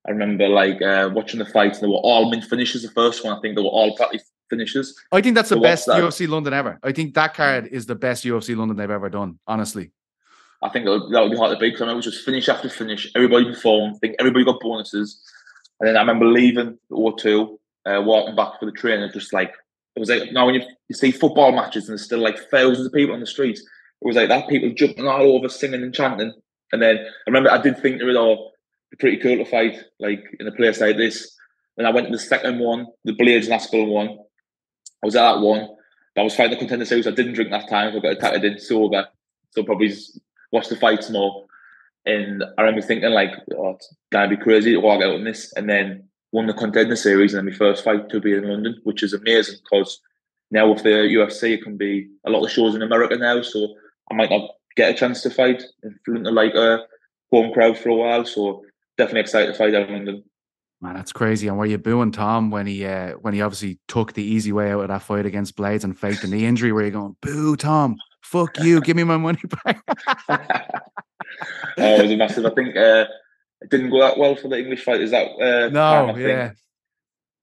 I 0.07 0.11
remember 0.11 0.49
like 0.49 0.83
uh, 0.83 1.11
watching 1.13 1.39
the 1.39 1.47
fights, 1.47 1.79
and 1.79 1.87
they 1.87 1.93
were 1.93 2.01
all 2.01 2.29
mint 2.29 2.45
finishes. 2.45 2.83
The 2.83 2.91
first 2.91 3.25
one, 3.25 3.37
I 3.37 3.41
think 3.41 3.55
they 3.55 3.63
were 3.63 3.69
all 3.69 3.95
practically 3.95 4.25
finishes. 4.51 5.01
I 5.13 5.21
think 5.21 5.37
that's 5.37 5.51
the 5.51 5.61
best 5.61 5.87
that. 5.87 6.03
UFC 6.03 6.29
London 6.29 6.53
ever. 6.53 6.81
I 6.83 6.91
think 6.91 7.15
that 7.15 7.35
card 7.35 7.69
is 7.69 7.87
the 7.87 7.95
best 7.95 8.25
UFC 8.25 8.57
London 8.57 8.77
they've 8.77 8.91
ever 8.91 9.09
done. 9.09 9.39
Honestly, 9.47 9.93
I 10.65 10.71
think 10.71 10.87
that 10.87 10.93
would, 10.93 11.31
be 11.31 11.37
hard 11.37 11.53
to 11.53 11.59
beat 11.59 11.73
because 11.73 11.83
I 11.83 11.87
know 11.87 11.93
it 11.93 11.97
was 11.97 12.07
just 12.07 12.25
finish 12.25 12.49
after 12.49 12.71
finish. 12.71 13.11
Everybody 13.15 13.45
performed. 13.45 13.97
I 13.97 13.99
think 13.99 14.17
everybody 14.19 14.47
got 14.47 14.61
bonuses. 14.61 15.21
And 15.79 15.87
then 15.87 15.97
I 15.97 16.01
remember 16.01 16.25
leaving 16.25 16.79
the 16.89 16.97
O2, 16.97 17.59
uh, 17.85 18.03
walking 18.03 18.35
back 18.35 18.59
for 18.59 18.65
the 18.65 18.73
train, 18.73 19.01
and 19.01 19.13
just 19.13 19.35
like 19.35 19.53
it 19.95 20.01
was 20.01 20.09
like 20.09 20.33
now 20.33 20.47
when 20.47 20.55
you, 20.55 20.63
you 20.89 20.97
see 20.97 21.11
football 21.11 21.53
matches 21.53 21.85
and 21.85 21.93
there's 21.93 22.05
still 22.07 22.19
like 22.19 22.39
thousands 22.51 22.87
of 22.87 22.95
people 22.95 23.15
on 23.15 23.21
the 23.21 23.27
streets, 23.27 23.61
it 23.61 24.07
was 24.07 24.17
like 24.17 24.31
that 24.31 24.49
people 24.49 24.73
jumping 24.75 25.07
all 25.07 25.37
over, 25.37 25.51
singing 25.51 25.83
and 25.83 25.95
chanting. 25.95 26.33
And 26.73 26.81
then 26.81 26.97
I 26.97 27.31
remember 27.31 27.51
I 27.51 27.61
did 27.61 27.79
think 27.79 28.01
it 28.01 28.05
was 28.05 28.17
all 28.17 28.53
pretty 28.99 29.19
cool 29.19 29.37
to 29.37 29.45
fight 29.45 29.79
like 30.01 30.25
in 30.41 30.47
a 30.47 30.53
place 30.53 30.81
like 30.81 30.97
this. 30.97 31.37
And 31.77 31.87
I 31.87 31.91
went 31.91 32.07
to 32.07 32.13
the 32.13 32.19
second 32.19 32.59
one, 32.59 32.87
the 33.05 33.13
Blades 33.13 33.47
and 33.47 33.55
Aspinall 33.55 33.93
one. 33.93 34.19
I 35.03 35.07
was 35.07 35.17
at 35.17 35.35
that 35.35 35.41
one. 35.41 35.69
I 36.17 36.23
was 36.23 36.35
fighting 36.35 36.53
the 36.53 36.59
contender 36.59 36.85
series. 36.87 37.07
I 37.07 37.11
didn't 37.11 37.35
drink 37.35 37.51
that 37.51 37.69
time. 37.69 37.93
So 37.93 37.99
I 37.99 38.01
got 38.01 38.13
attacked 38.13 38.45
in 38.45 38.59
sober. 38.59 39.09
So 39.51 39.63
probably 39.65 39.93
watch 40.55 40.69
the 40.69 40.77
fights 40.77 41.11
more. 41.11 41.45
And 42.07 42.45
I 42.57 42.63
remember 42.63 42.81
thinking 42.81 43.11
like, 43.11 43.33
oh, 43.57 43.71
it's 43.71 43.95
gonna 44.13 44.29
be 44.29 44.37
crazy 44.37 44.73
to 44.73 44.81
walk 44.81 45.03
out 45.03 45.17
in 45.17 45.25
this. 45.25 45.53
And 45.57 45.69
then 45.69 46.09
won 46.33 46.47
the 46.47 46.55
contender 46.55 46.97
series 46.97 47.35
and 47.35 47.47
then 47.47 47.53
my 47.53 47.57
first 47.57 47.85
fight 47.85 48.09
to 48.09 48.21
be 48.21 48.33
in 48.33 48.49
London, 48.49 48.81
which 48.85 49.03
is 49.03 49.13
amazing 49.13 49.57
because 49.63 50.01
now 50.51 50.71
with 50.71 50.83
the 50.83 50.89
UFC, 50.89 51.55
it 51.55 51.63
can 51.63 51.77
be 51.77 52.09
a 52.27 52.31
lot 52.31 52.45
of 52.45 52.51
shows 52.51 52.75
in 52.75 52.83
America 52.83 53.17
now. 53.17 53.43
So 53.43 53.75
I 54.11 54.15
might 54.15 54.31
not 54.31 54.51
get 54.77 54.91
a 54.91 54.95
chance 54.95 55.23
to 55.23 55.31
fight 55.31 55.63
in 55.83 55.99
front 56.05 56.27
of 56.27 56.35
like 56.35 56.55
a 56.55 56.81
home 57.33 57.53
crowd 57.53 57.79
for 57.79 57.91
a 57.91 57.95
while. 57.95 58.25
So 58.25 58.65
definitely 58.97 59.21
excited 59.21 59.53
to 59.53 59.55
fight 59.55 59.75
out 59.75 59.89
in 59.89 59.95
London. 59.95 60.25
Man, 60.81 60.95
that's 60.95 61.13
crazy. 61.13 61.49
And 61.49 61.57
were 61.57 61.67
you 61.67 61.79
booing 61.79 62.13
Tom 62.13 62.51
when 62.51 62.67
he 62.67 62.85
uh, 62.85 63.13
when 63.13 63.33
he 63.33 63.41
obviously 63.41 63.79
took 63.89 64.13
the 64.13 64.23
easy 64.23 64.53
way 64.53 64.73
out 64.73 64.83
of 64.83 64.89
that 64.89 65.03
fight 65.03 65.27
against 65.27 65.57
Blades 65.57 65.85
and 65.85 65.99
faked 65.99 66.25
a 66.25 66.27
knee 66.27 66.45
injury? 66.45 66.73
Where 66.73 66.85
you 66.85 66.91
going, 66.91 67.17
boo, 67.23 67.57
Tom? 67.57 67.97
Fuck 68.25 68.59
you! 68.61 68.81
Give 68.81 68.97
me 68.97 69.05
my 69.05 69.17
money 69.17 69.41
back. 69.65 69.83
oh, 70.29 70.41
it 71.77 72.03
was 72.03 72.11
a 72.11 72.17
massive. 72.17 72.47
I 72.47 72.51
think 72.51 72.77
uh, 72.77 73.07
it 73.61 73.71
didn't 73.71 73.91
go 73.91 74.01
that 74.01 74.19
well 74.19 74.35
for 74.35 74.49
the 74.49 74.59
English 74.59 74.83
fighters. 74.83 75.11
That 75.11 75.27
uh, 75.33 75.69
no, 75.69 76.13
time, 76.13 76.21
yeah, 76.21 76.53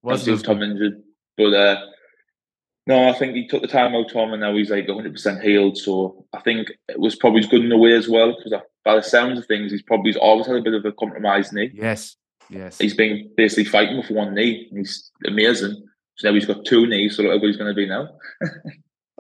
wasn't 0.02 0.44
Tom 0.44 0.64
injured, 0.64 1.02
but 1.38 1.54
uh, 1.54 1.86
no, 2.88 3.10
I 3.10 3.14
think 3.14 3.36
he 3.36 3.48
took 3.48 3.62
the 3.62 3.68
time 3.68 3.96
out, 3.96 4.12
Tom, 4.12 4.34
and 4.34 4.42
now 4.42 4.56
he's 4.56 4.72
like 4.72 4.88
100 4.88 5.14
percent 5.14 5.44
healed. 5.44 5.78
So 5.78 6.26
I 6.34 6.40
think 6.42 6.70
it 6.90 7.00
was 7.00 7.16
probably 7.16 7.42
good 7.42 7.64
in 7.64 7.72
a 7.72 7.78
way 7.78 7.94
as 7.94 8.10
well 8.10 8.36
because 8.36 8.60
by 8.84 8.96
the 8.96 9.04
sounds 9.04 9.38
of 9.38 9.46
things, 9.46 9.72
he's 9.72 9.84
probably 9.84 10.16
always 10.16 10.48
had 10.48 10.56
a 10.56 10.62
bit 10.62 10.74
of 10.74 10.84
a 10.84 10.92
compromised 10.92 11.54
knee. 11.54 11.72
Yes, 11.74 12.16
yes. 12.50 12.80
He's 12.80 12.96
been 12.96 13.30
basically 13.38 13.66
fighting 13.66 13.98
with 13.98 14.10
one 14.10 14.34
knee. 14.34 14.68
He's 14.74 15.12
amazing. 15.28 15.84
So 16.16 16.28
now 16.28 16.34
he's 16.34 16.48
got 16.48 16.66
two 16.66 16.88
knees. 16.88 17.16
So 17.16 17.28
what 17.28 17.42
he's 17.44 17.58
going 17.58 17.70
to 17.70 17.76
be 17.76 17.88
now. 17.88 18.10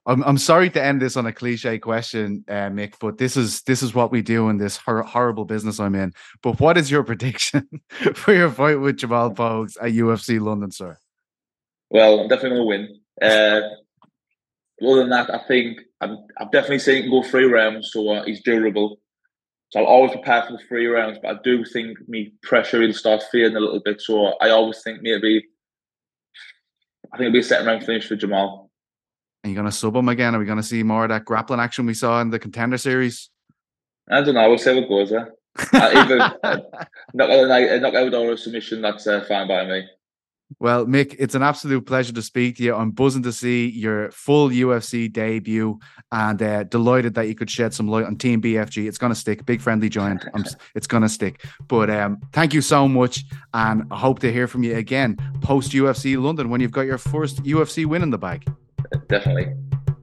I'm 0.05 0.23
I'm 0.23 0.37
sorry 0.37 0.69
to 0.71 0.83
end 0.83 1.01
this 1.01 1.15
on 1.15 1.27
a 1.27 1.33
cliche 1.33 1.77
question, 1.77 2.43
uh, 2.47 2.69
Mick, 2.69 2.95
but 2.99 3.17
this 3.19 3.37
is 3.37 3.61
this 3.63 3.83
is 3.83 3.93
what 3.93 4.11
we 4.11 4.21
do 4.21 4.49
in 4.49 4.57
this 4.57 4.77
hor- 4.77 5.03
horrible 5.03 5.45
business 5.45 5.79
I'm 5.79 5.93
in. 5.93 6.13
But 6.41 6.59
what 6.59 6.77
is 6.77 6.89
your 6.89 7.03
prediction 7.11 7.67
for 8.15 8.33
your 8.33 8.49
fight 8.49 8.79
with 8.79 8.97
Jamal 8.97 9.31
Pogues 9.31 9.77
at 9.79 9.91
UFC 9.91 10.41
London, 10.41 10.71
sir? 10.71 10.97
Well, 11.89 12.21
I'm 12.21 12.27
definitely 12.27 12.59
to 12.59 12.63
win. 12.63 12.99
Uh, 13.21 13.61
other 14.81 15.01
than 15.01 15.09
that, 15.09 15.29
I 15.29 15.39
think 15.47 15.81
I'm, 15.99 16.17
I'm 16.39 16.49
definitely 16.49 16.79
saying 16.79 17.09
go 17.11 17.21
three 17.21 17.45
rounds, 17.45 17.91
so 17.91 18.09
uh, 18.09 18.23
he's 18.23 18.41
durable. 18.41 18.97
So 19.69 19.79
I'll 19.79 19.85
always 19.85 20.11
prepare 20.11 20.43
for 20.43 20.53
the 20.53 20.63
three 20.67 20.87
rounds, 20.87 21.19
but 21.21 21.35
I 21.35 21.39
do 21.43 21.63
think 21.63 21.97
me 22.07 22.33
pressure 22.41 22.79
will 22.79 22.93
start 22.93 23.23
feeling 23.31 23.55
a 23.55 23.59
little 23.59 23.81
bit. 23.83 24.01
So 24.01 24.33
I 24.41 24.49
always 24.49 24.81
think 24.81 25.01
maybe 25.01 25.45
I 27.13 27.17
think 27.17 27.27
it'll 27.27 27.33
be 27.33 27.39
a 27.39 27.43
second 27.43 27.67
round 27.67 27.83
finish 27.83 28.07
for 28.07 28.15
Jamal. 28.15 28.70
Are 29.43 29.49
you 29.49 29.55
going 29.55 29.65
to 29.65 29.71
sub 29.71 29.95
him 29.95 30.09
again? 30.09 30.35
Are 30.35 30.39
we 30.39 30.45
going 30.45 30.57
to 30.57 30.63
see 30.63 30.83
more 30.83 31.03
of 31.03 31.09
that 31.09 31.25
grappling 31.25 31.59
action 31.59 31.85
we 31.85 31.95
saw 31.95 32.21
in 32.21 32.29
the 32.29 32.39
contender 32.39 32.77
series? 32.77 33.29
I 34.09 34.21
don't 34.21 34.35
know. 34.35 34.47
We'll 34.49 34.57
see 34.57 34.79
what 34.79 34.87
goes. 34.87 35.11
Uh, 35.11 35.25
either 35.73 36.19
uh, 36.43 36.57
knock 37.13 37.29
out 37.29 37.81
knockout 37.81 38.13
or 38.13 38.31
a 38.33 38.37
submission, 38.37 38.81
that's 38.81 39.07
uh, 39.07 39.25
fine 39.27 39.47
by 39.47 39.65
me. 39.65 39.85
Well, 40.59 40.85
Mick, 40.85 41.15
it's 41.17 41.33
an 41.33 41.43
absolute 41.43 41.85
pleasure 41.85 42.13
to 42.13 42.21
speak 42.21 42.57
to 42.57 42.63
you. 42.63 42.75
I'm 42.75 42.91
buzzing 42.91 43.23
to 43.23 43.31
see 43.31 43.69
your 43.69 44.11
full 44.11 44.49
UFC 44.49 45.11
debut 45.11 45.79
and 46.11 46.41
uh, 46.41 46.63
delighted 46.63 47.13
that 47.13 47.27
you 47.27 47.35
could 47.35 47.49
shed 47.49 47.73
some 47.73 47.87
light 47.87 48.05
on 48.05 48.17
Team 48.17 48.41
BFG. 48.41 48.87
It's 48.87 48.97
going 48.97 49.13
to 49.13 49.19
stick. 49.19 49.45
Big 49.45 49.61
friendly 49.61 49.87
giant. 49.87 50.25
it's 50.75 50.87
going 50.87 51.03
to 51.03 51.09
stick. 51.09 51.45
But 51.67 51.89
um, 51.89 52.19
thank 52.33 52.53
you 52.53 52.61
so 52.61 52.87
much. 52.87 53.23
And 53.53 53.83
I 53.91 53.97
hope 53.97 54.19
to 54.19 54.31
hear 54.31 54.47
from 54.47 54.63
you 54.63 54.75
again 54.75 55.17
post 55.41 55.71
UFC 55.71 56.21
London 56.21 56.49
when 56.49 56.59
you've 56.59 56.71
got 56.71 56.81
your 56.81 56.97
first 56.97 57.43
UFC 57.43 57.85
win 57.85 58.03
in 58.03 58.09
the 58.09 58.17
bag. 58.17 58.45
Definitely. 59.07 59.53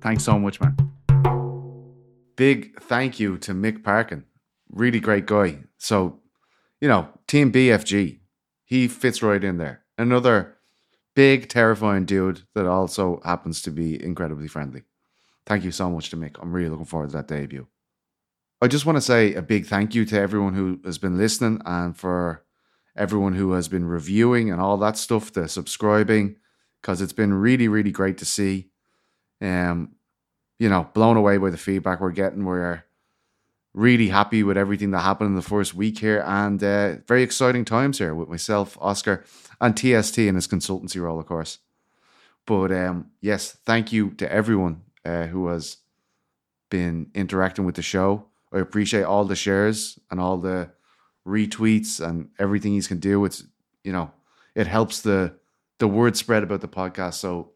Thanks 0.01 0.25
so 0.25 0.39
much, 0.39 0.61
man. 0.61 0.77
Big 2.37 2.81
thank 2.81 3.19
you 3.19 3.39
to 3.39 3.53
Mick 3.53 3.83
Parkin. 3.83 4.25
Really 4.71 5.01
great 5.01 5.27
guy. 5.27 5.59
So, 5.79 6.21
you 6.81 6.89
know, 6.89 7.09
Team 7.27 7.51
BFG, 7.53 8.21
he 8.65 8.89
fits 8.89 9.23
right 9.23 9.43
in 9.43 9.59
there 9.59 9.83
another 9.99 10.57
big, 11.15 11.49
terrifying 11.49 12.05
dude 12.05 12.43
that 12.55 12.67
also 12.67 13.21
happens 13.25 13.61
to 13.63 13.71
be 13.71 14.03
incredibly 14.03 14.47
friendly. 14.47 14.85
Thank 15.45 15.65
you 15.65 15.73
so 15.73 15.91
much 15.91 16.11
to 16.11 16.17
Mick. 16.17 16.37
I'm 16.41 16.53
really 16.53 16.71
looking 16.71 16.87
forward 16.87 17.11
to 17.11 17.17
that 17.17 17.27
debut. 17.27 17.67
I 18.63 18.69
just 18.69 18.87
want 18.87 18.97
to 18.97 19.03
say 19.03 19.35
a 19.35 19.43
big 19.43 19.67
thank 19.67 19.95
you 19.95 20.05
to 20.07 20.19
everyone 20.19 20.55
who 20.55 20.81
has 20.85 20.99
been 20.99 21.19
listening 21.19 21.61
and 21.65 21.97
for 21.97 22.45
everyone 22.97 23.35
who 23.35 23.53
has 23.53 23.69
been 23.69 23.87
reviewing 23.87 24.51
and 24.51 24.61
all 24.61 24.77
that 24.79 24.97
stuff, 24.97 25.33
the 25.33 25.49
subscribing, 25.49 26.37
because 26.81 27.01
it's 27.01 27.13
been 27.13 27.35
really, 27.35 27.69
really 27.69 27.91
great 27.91 28.19
to 28.19 28.25
see. 28.25 28.69
Um, 29.41 29.95
you 30.59 30.69
know, 30.69 30.89
blown 30.93 31.17
away 31.17 31.37
by 31.39 31.51
the 31.51 31.57
feedback 31.57 32.01
we're 32.01 32.11
getting. 32.11 32.45
We're 32.45 32.85
really 33.75 34.09
happy 34.09 34.43
with 34.43 34.57
everything 34.57 34.91
that 34.91 35.01
happened 35.01 35.29
in 35.29 35.37
the 35.37 35.43
first 35.43 35.75
week 35.75 35.99
here 35.99 36.23
and 36.27 36.63
uh, 36.63 36.97
very 37.07 37.23
exciting 37.23 37.65
times 37.65 37.99
here 37.99 38.15
with 38.15 38.29
myself, 38.29 38.77
Oscar, 38.81 39.25
and 39.61 39.77
TST 39.77 40.19
in 40.19 40.35
his 40.35 40.49
consultancy 40.49 41.01
role, 41.01 41.21
of 41.21 41.27
course. 41.27 41.59
But 42.47 42.73
um, 42.73 43.11
yes, 43.21 43.57
thank 43.65 43.93
you 43.93 44.11
to 44.13 44.31
everyone 44.33 44.83
uh, 45.05 45.27
who 45.27 45.49
has 45.49 45.77
been 46.71 47.11
interacting 47.15 47.65
with 47.65 47.77
the 47.77 47.83
show. 47.83 48.25
I 48.53 48.59
appreciate 48.59 49.03
all 49.03 49.25
the 49.25 49.37
shares 49.37 49.99
and 50.11 50.19
all 50.19 50.39
the 50.39 50.71
retweets 51.27 52.01
and 52.01 52.31
everything 52.39 52.73
he 52.73 52.81
can 52.81 52.99
do. 52.99 53.25
It's 53.25 53.45
you 53.85 53.93
know 53.93 54.11
it 54.55 54.67
helps 54.67 55.03
the 55.03 55.35
the 55.79 55.89
word 55.89 56.17
spread 56.17 56.43
about 56.43 56.61
the 56.61 56.69
podcast. 56.69 57.15
So 57.15 57.53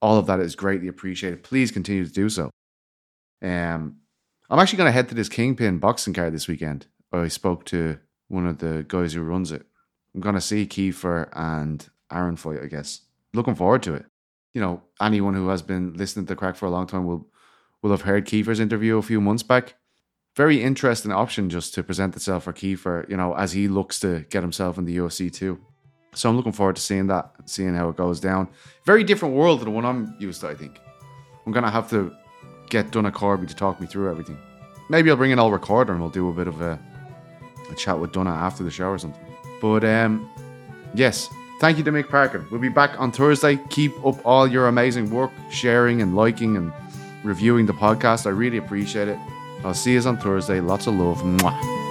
all 0.00 0.18
of 0.18 0.26
that 0.26 0.40
is 0.40 0.54
greatly 0.54 0.88
appreciated. 0.88 1.42
Please 1.42 1.70
continue 1.70 2.04
to 2.04 2.12
do 2.12 2.28
so. 2.28 2.50
Um, 3.42 3.96
I'm 4.48 4.58
actually 4.58 4.78
going 4.78 4.88
to 4.88 4.92
head 4.92 5.08
to 5.08 5.14
this 5.14 5.28
Kingpin 5.28 5.78
boxing 5.78 6.14
card 6.14 6.32
this 6.32 6.48
weekend. 6.48 6.86
I 7.12 7.28
spoke 7.28 7.64
to 7.66 7.98
one 8.28 8.46
of 8.46 8.58
the 8.58 8.84
guys 8.86 9.12
who 9.12 9.22
runs 9.22 9.52
it. 9.52 9.66
I'm 10.14 10.20
going 10.20 10.34
to 10.34 10.40
see 10.40 10.66
Kiefer 10.66 11.28
and 11.32 11.86
Aaron 12.12 12.36
fight, 12.36 12.60
I 12.62 12.66
guess. 12.66 13.02
Looking 13.34 13.54
forward 13.54 13.82
to 13.84 13.94
it. 13.94 14.06
You 14.54 14.60
know, 14.60 14.82
anyone 15.00 15.34
who 15.34 15.48
has 15.48 15.62
been 15.62 15.94
listening 15.94 16.26
to 16.26 16.34
the 16.34 16.36
Craic 16.36 16.56
for 16.56 16.66
a 16.66 16.70
long 16.70 16.86
time 16.86 17.06
will 17.06 17.28
will 17.82 17.90
have 17.90 18.02
heard 18.02 18.26
Kiefer's 18.26 18.58
interview 18.58 18.96
a 18.96 19.02
few 19.02 19.20
months 19.20 19.42
back. 19.42 19.74
Very 20.34 20.62
interesting 20.62 21.12
option 21.12 21.50
just 21.50 21.74
to 21.74 21.82
present 21.82 22.16
itself 22.16 22.44
for 22.44 22.52
Kiefer, 22.52 23.08
you 23.08 23.16
know, 23.16 23.34
as 23.34 23.52
he 23.52 23.68
looks 23.68 24.00
to 24.00 24.20
get 24.30 24.42
himself 24.42 24.78
in 24.78 24.84
the 24.84 24.96
UFC 24.96 25.32
too. 25.32 25.60
So 26.16 26.30
I'm 26.30 26.36
looking 26.36 26.52
forward 26.52 26.76
to 26.76 26.82
seeing 26.82 27.08
that, 27.08 27.30
seeing 27.44 27.74
how 27.74 27.90
it 27.90 27.96
goes 27.96 28.20
down. 28.20 28.48
Very 28.84 29.04
different 29.04 29.34
world 29.34 29.60
than 29.60 29.66
the 29.66 29.70
one 29.72 29.84
I'm 29.84 30.14
used 30.18 30.40
to, 30.40 30.48
I 30.48 30.54
think. 30.54 30.80
I'm 31.44 31.52
gonna 31.52 31.70
have 31.70 31.90
to 31.90 32.12
get 32.70 32.90
Donna 32.90 33.12
Corby 33.12 33.46
to 33.46 33.54
talk 33.54 33.80
me 33.80 33.86
through 33.86 34.10
everything. 34.10 34.38
Maybe 34.88 35.10
I'll 35.10 35.16
bring 35.16 35.32
an 35.32 35.38
old 35.38 35.52
recorder 35.52 35.92
and 35.92 36.00
we'll 36.00 36.10
do 36.10 36.28
a 36.28 36.32
bit 36.32 36.48
of 36.48 36.60
a, 36.60 36.78
a 37.70 37.74
chat 37.74 37.98
with 37.98 38.12
Donna 38.12 38.30
after 38.30 38.64
the 38.64 38.70
show 38.70 38.88
or 38.88 38.98
something. 38.98 39.20
But 39.60 39.84
um, 39.84 40.28
yes, 40.94 41.28
thank 41.60 41.76
you 41.78 41.84
to 41.84 41.92
Mick 41.92 42.08
Parker. 42.08 42.46
We'll 42.50 42.60
be 42.60 42.68
back 42.68 42.98
on 42.98 43.12
Thursday. 43.12 43.58
Keep 43.68 44.04
up 44.04 44.24
all 44.24 44.46
your 44.46 44.68
amazing 44.68 45.10
work, 45.10 45.30
sharing 45.50 46.00
and 46.02 46.16
liking 46.16 46.56
and 46.56 46.72
reviewing 47.24 47.66
the 47.66 47.74
podcast. 47.74 48.26
I 48.26 48.30
really 48.30 48.56
appreciate 48.56 49.08
it. 49.08 49.18
I'll 49.64 49.74
see 49.74 49.94
you 49.94 50.00
on 50.00 50.16
Thursday. 50.16 50.60
Lots 50.60 50.86
of 50.86 50.94
love. 50.94 51.22
Mwah. 51.22 51.85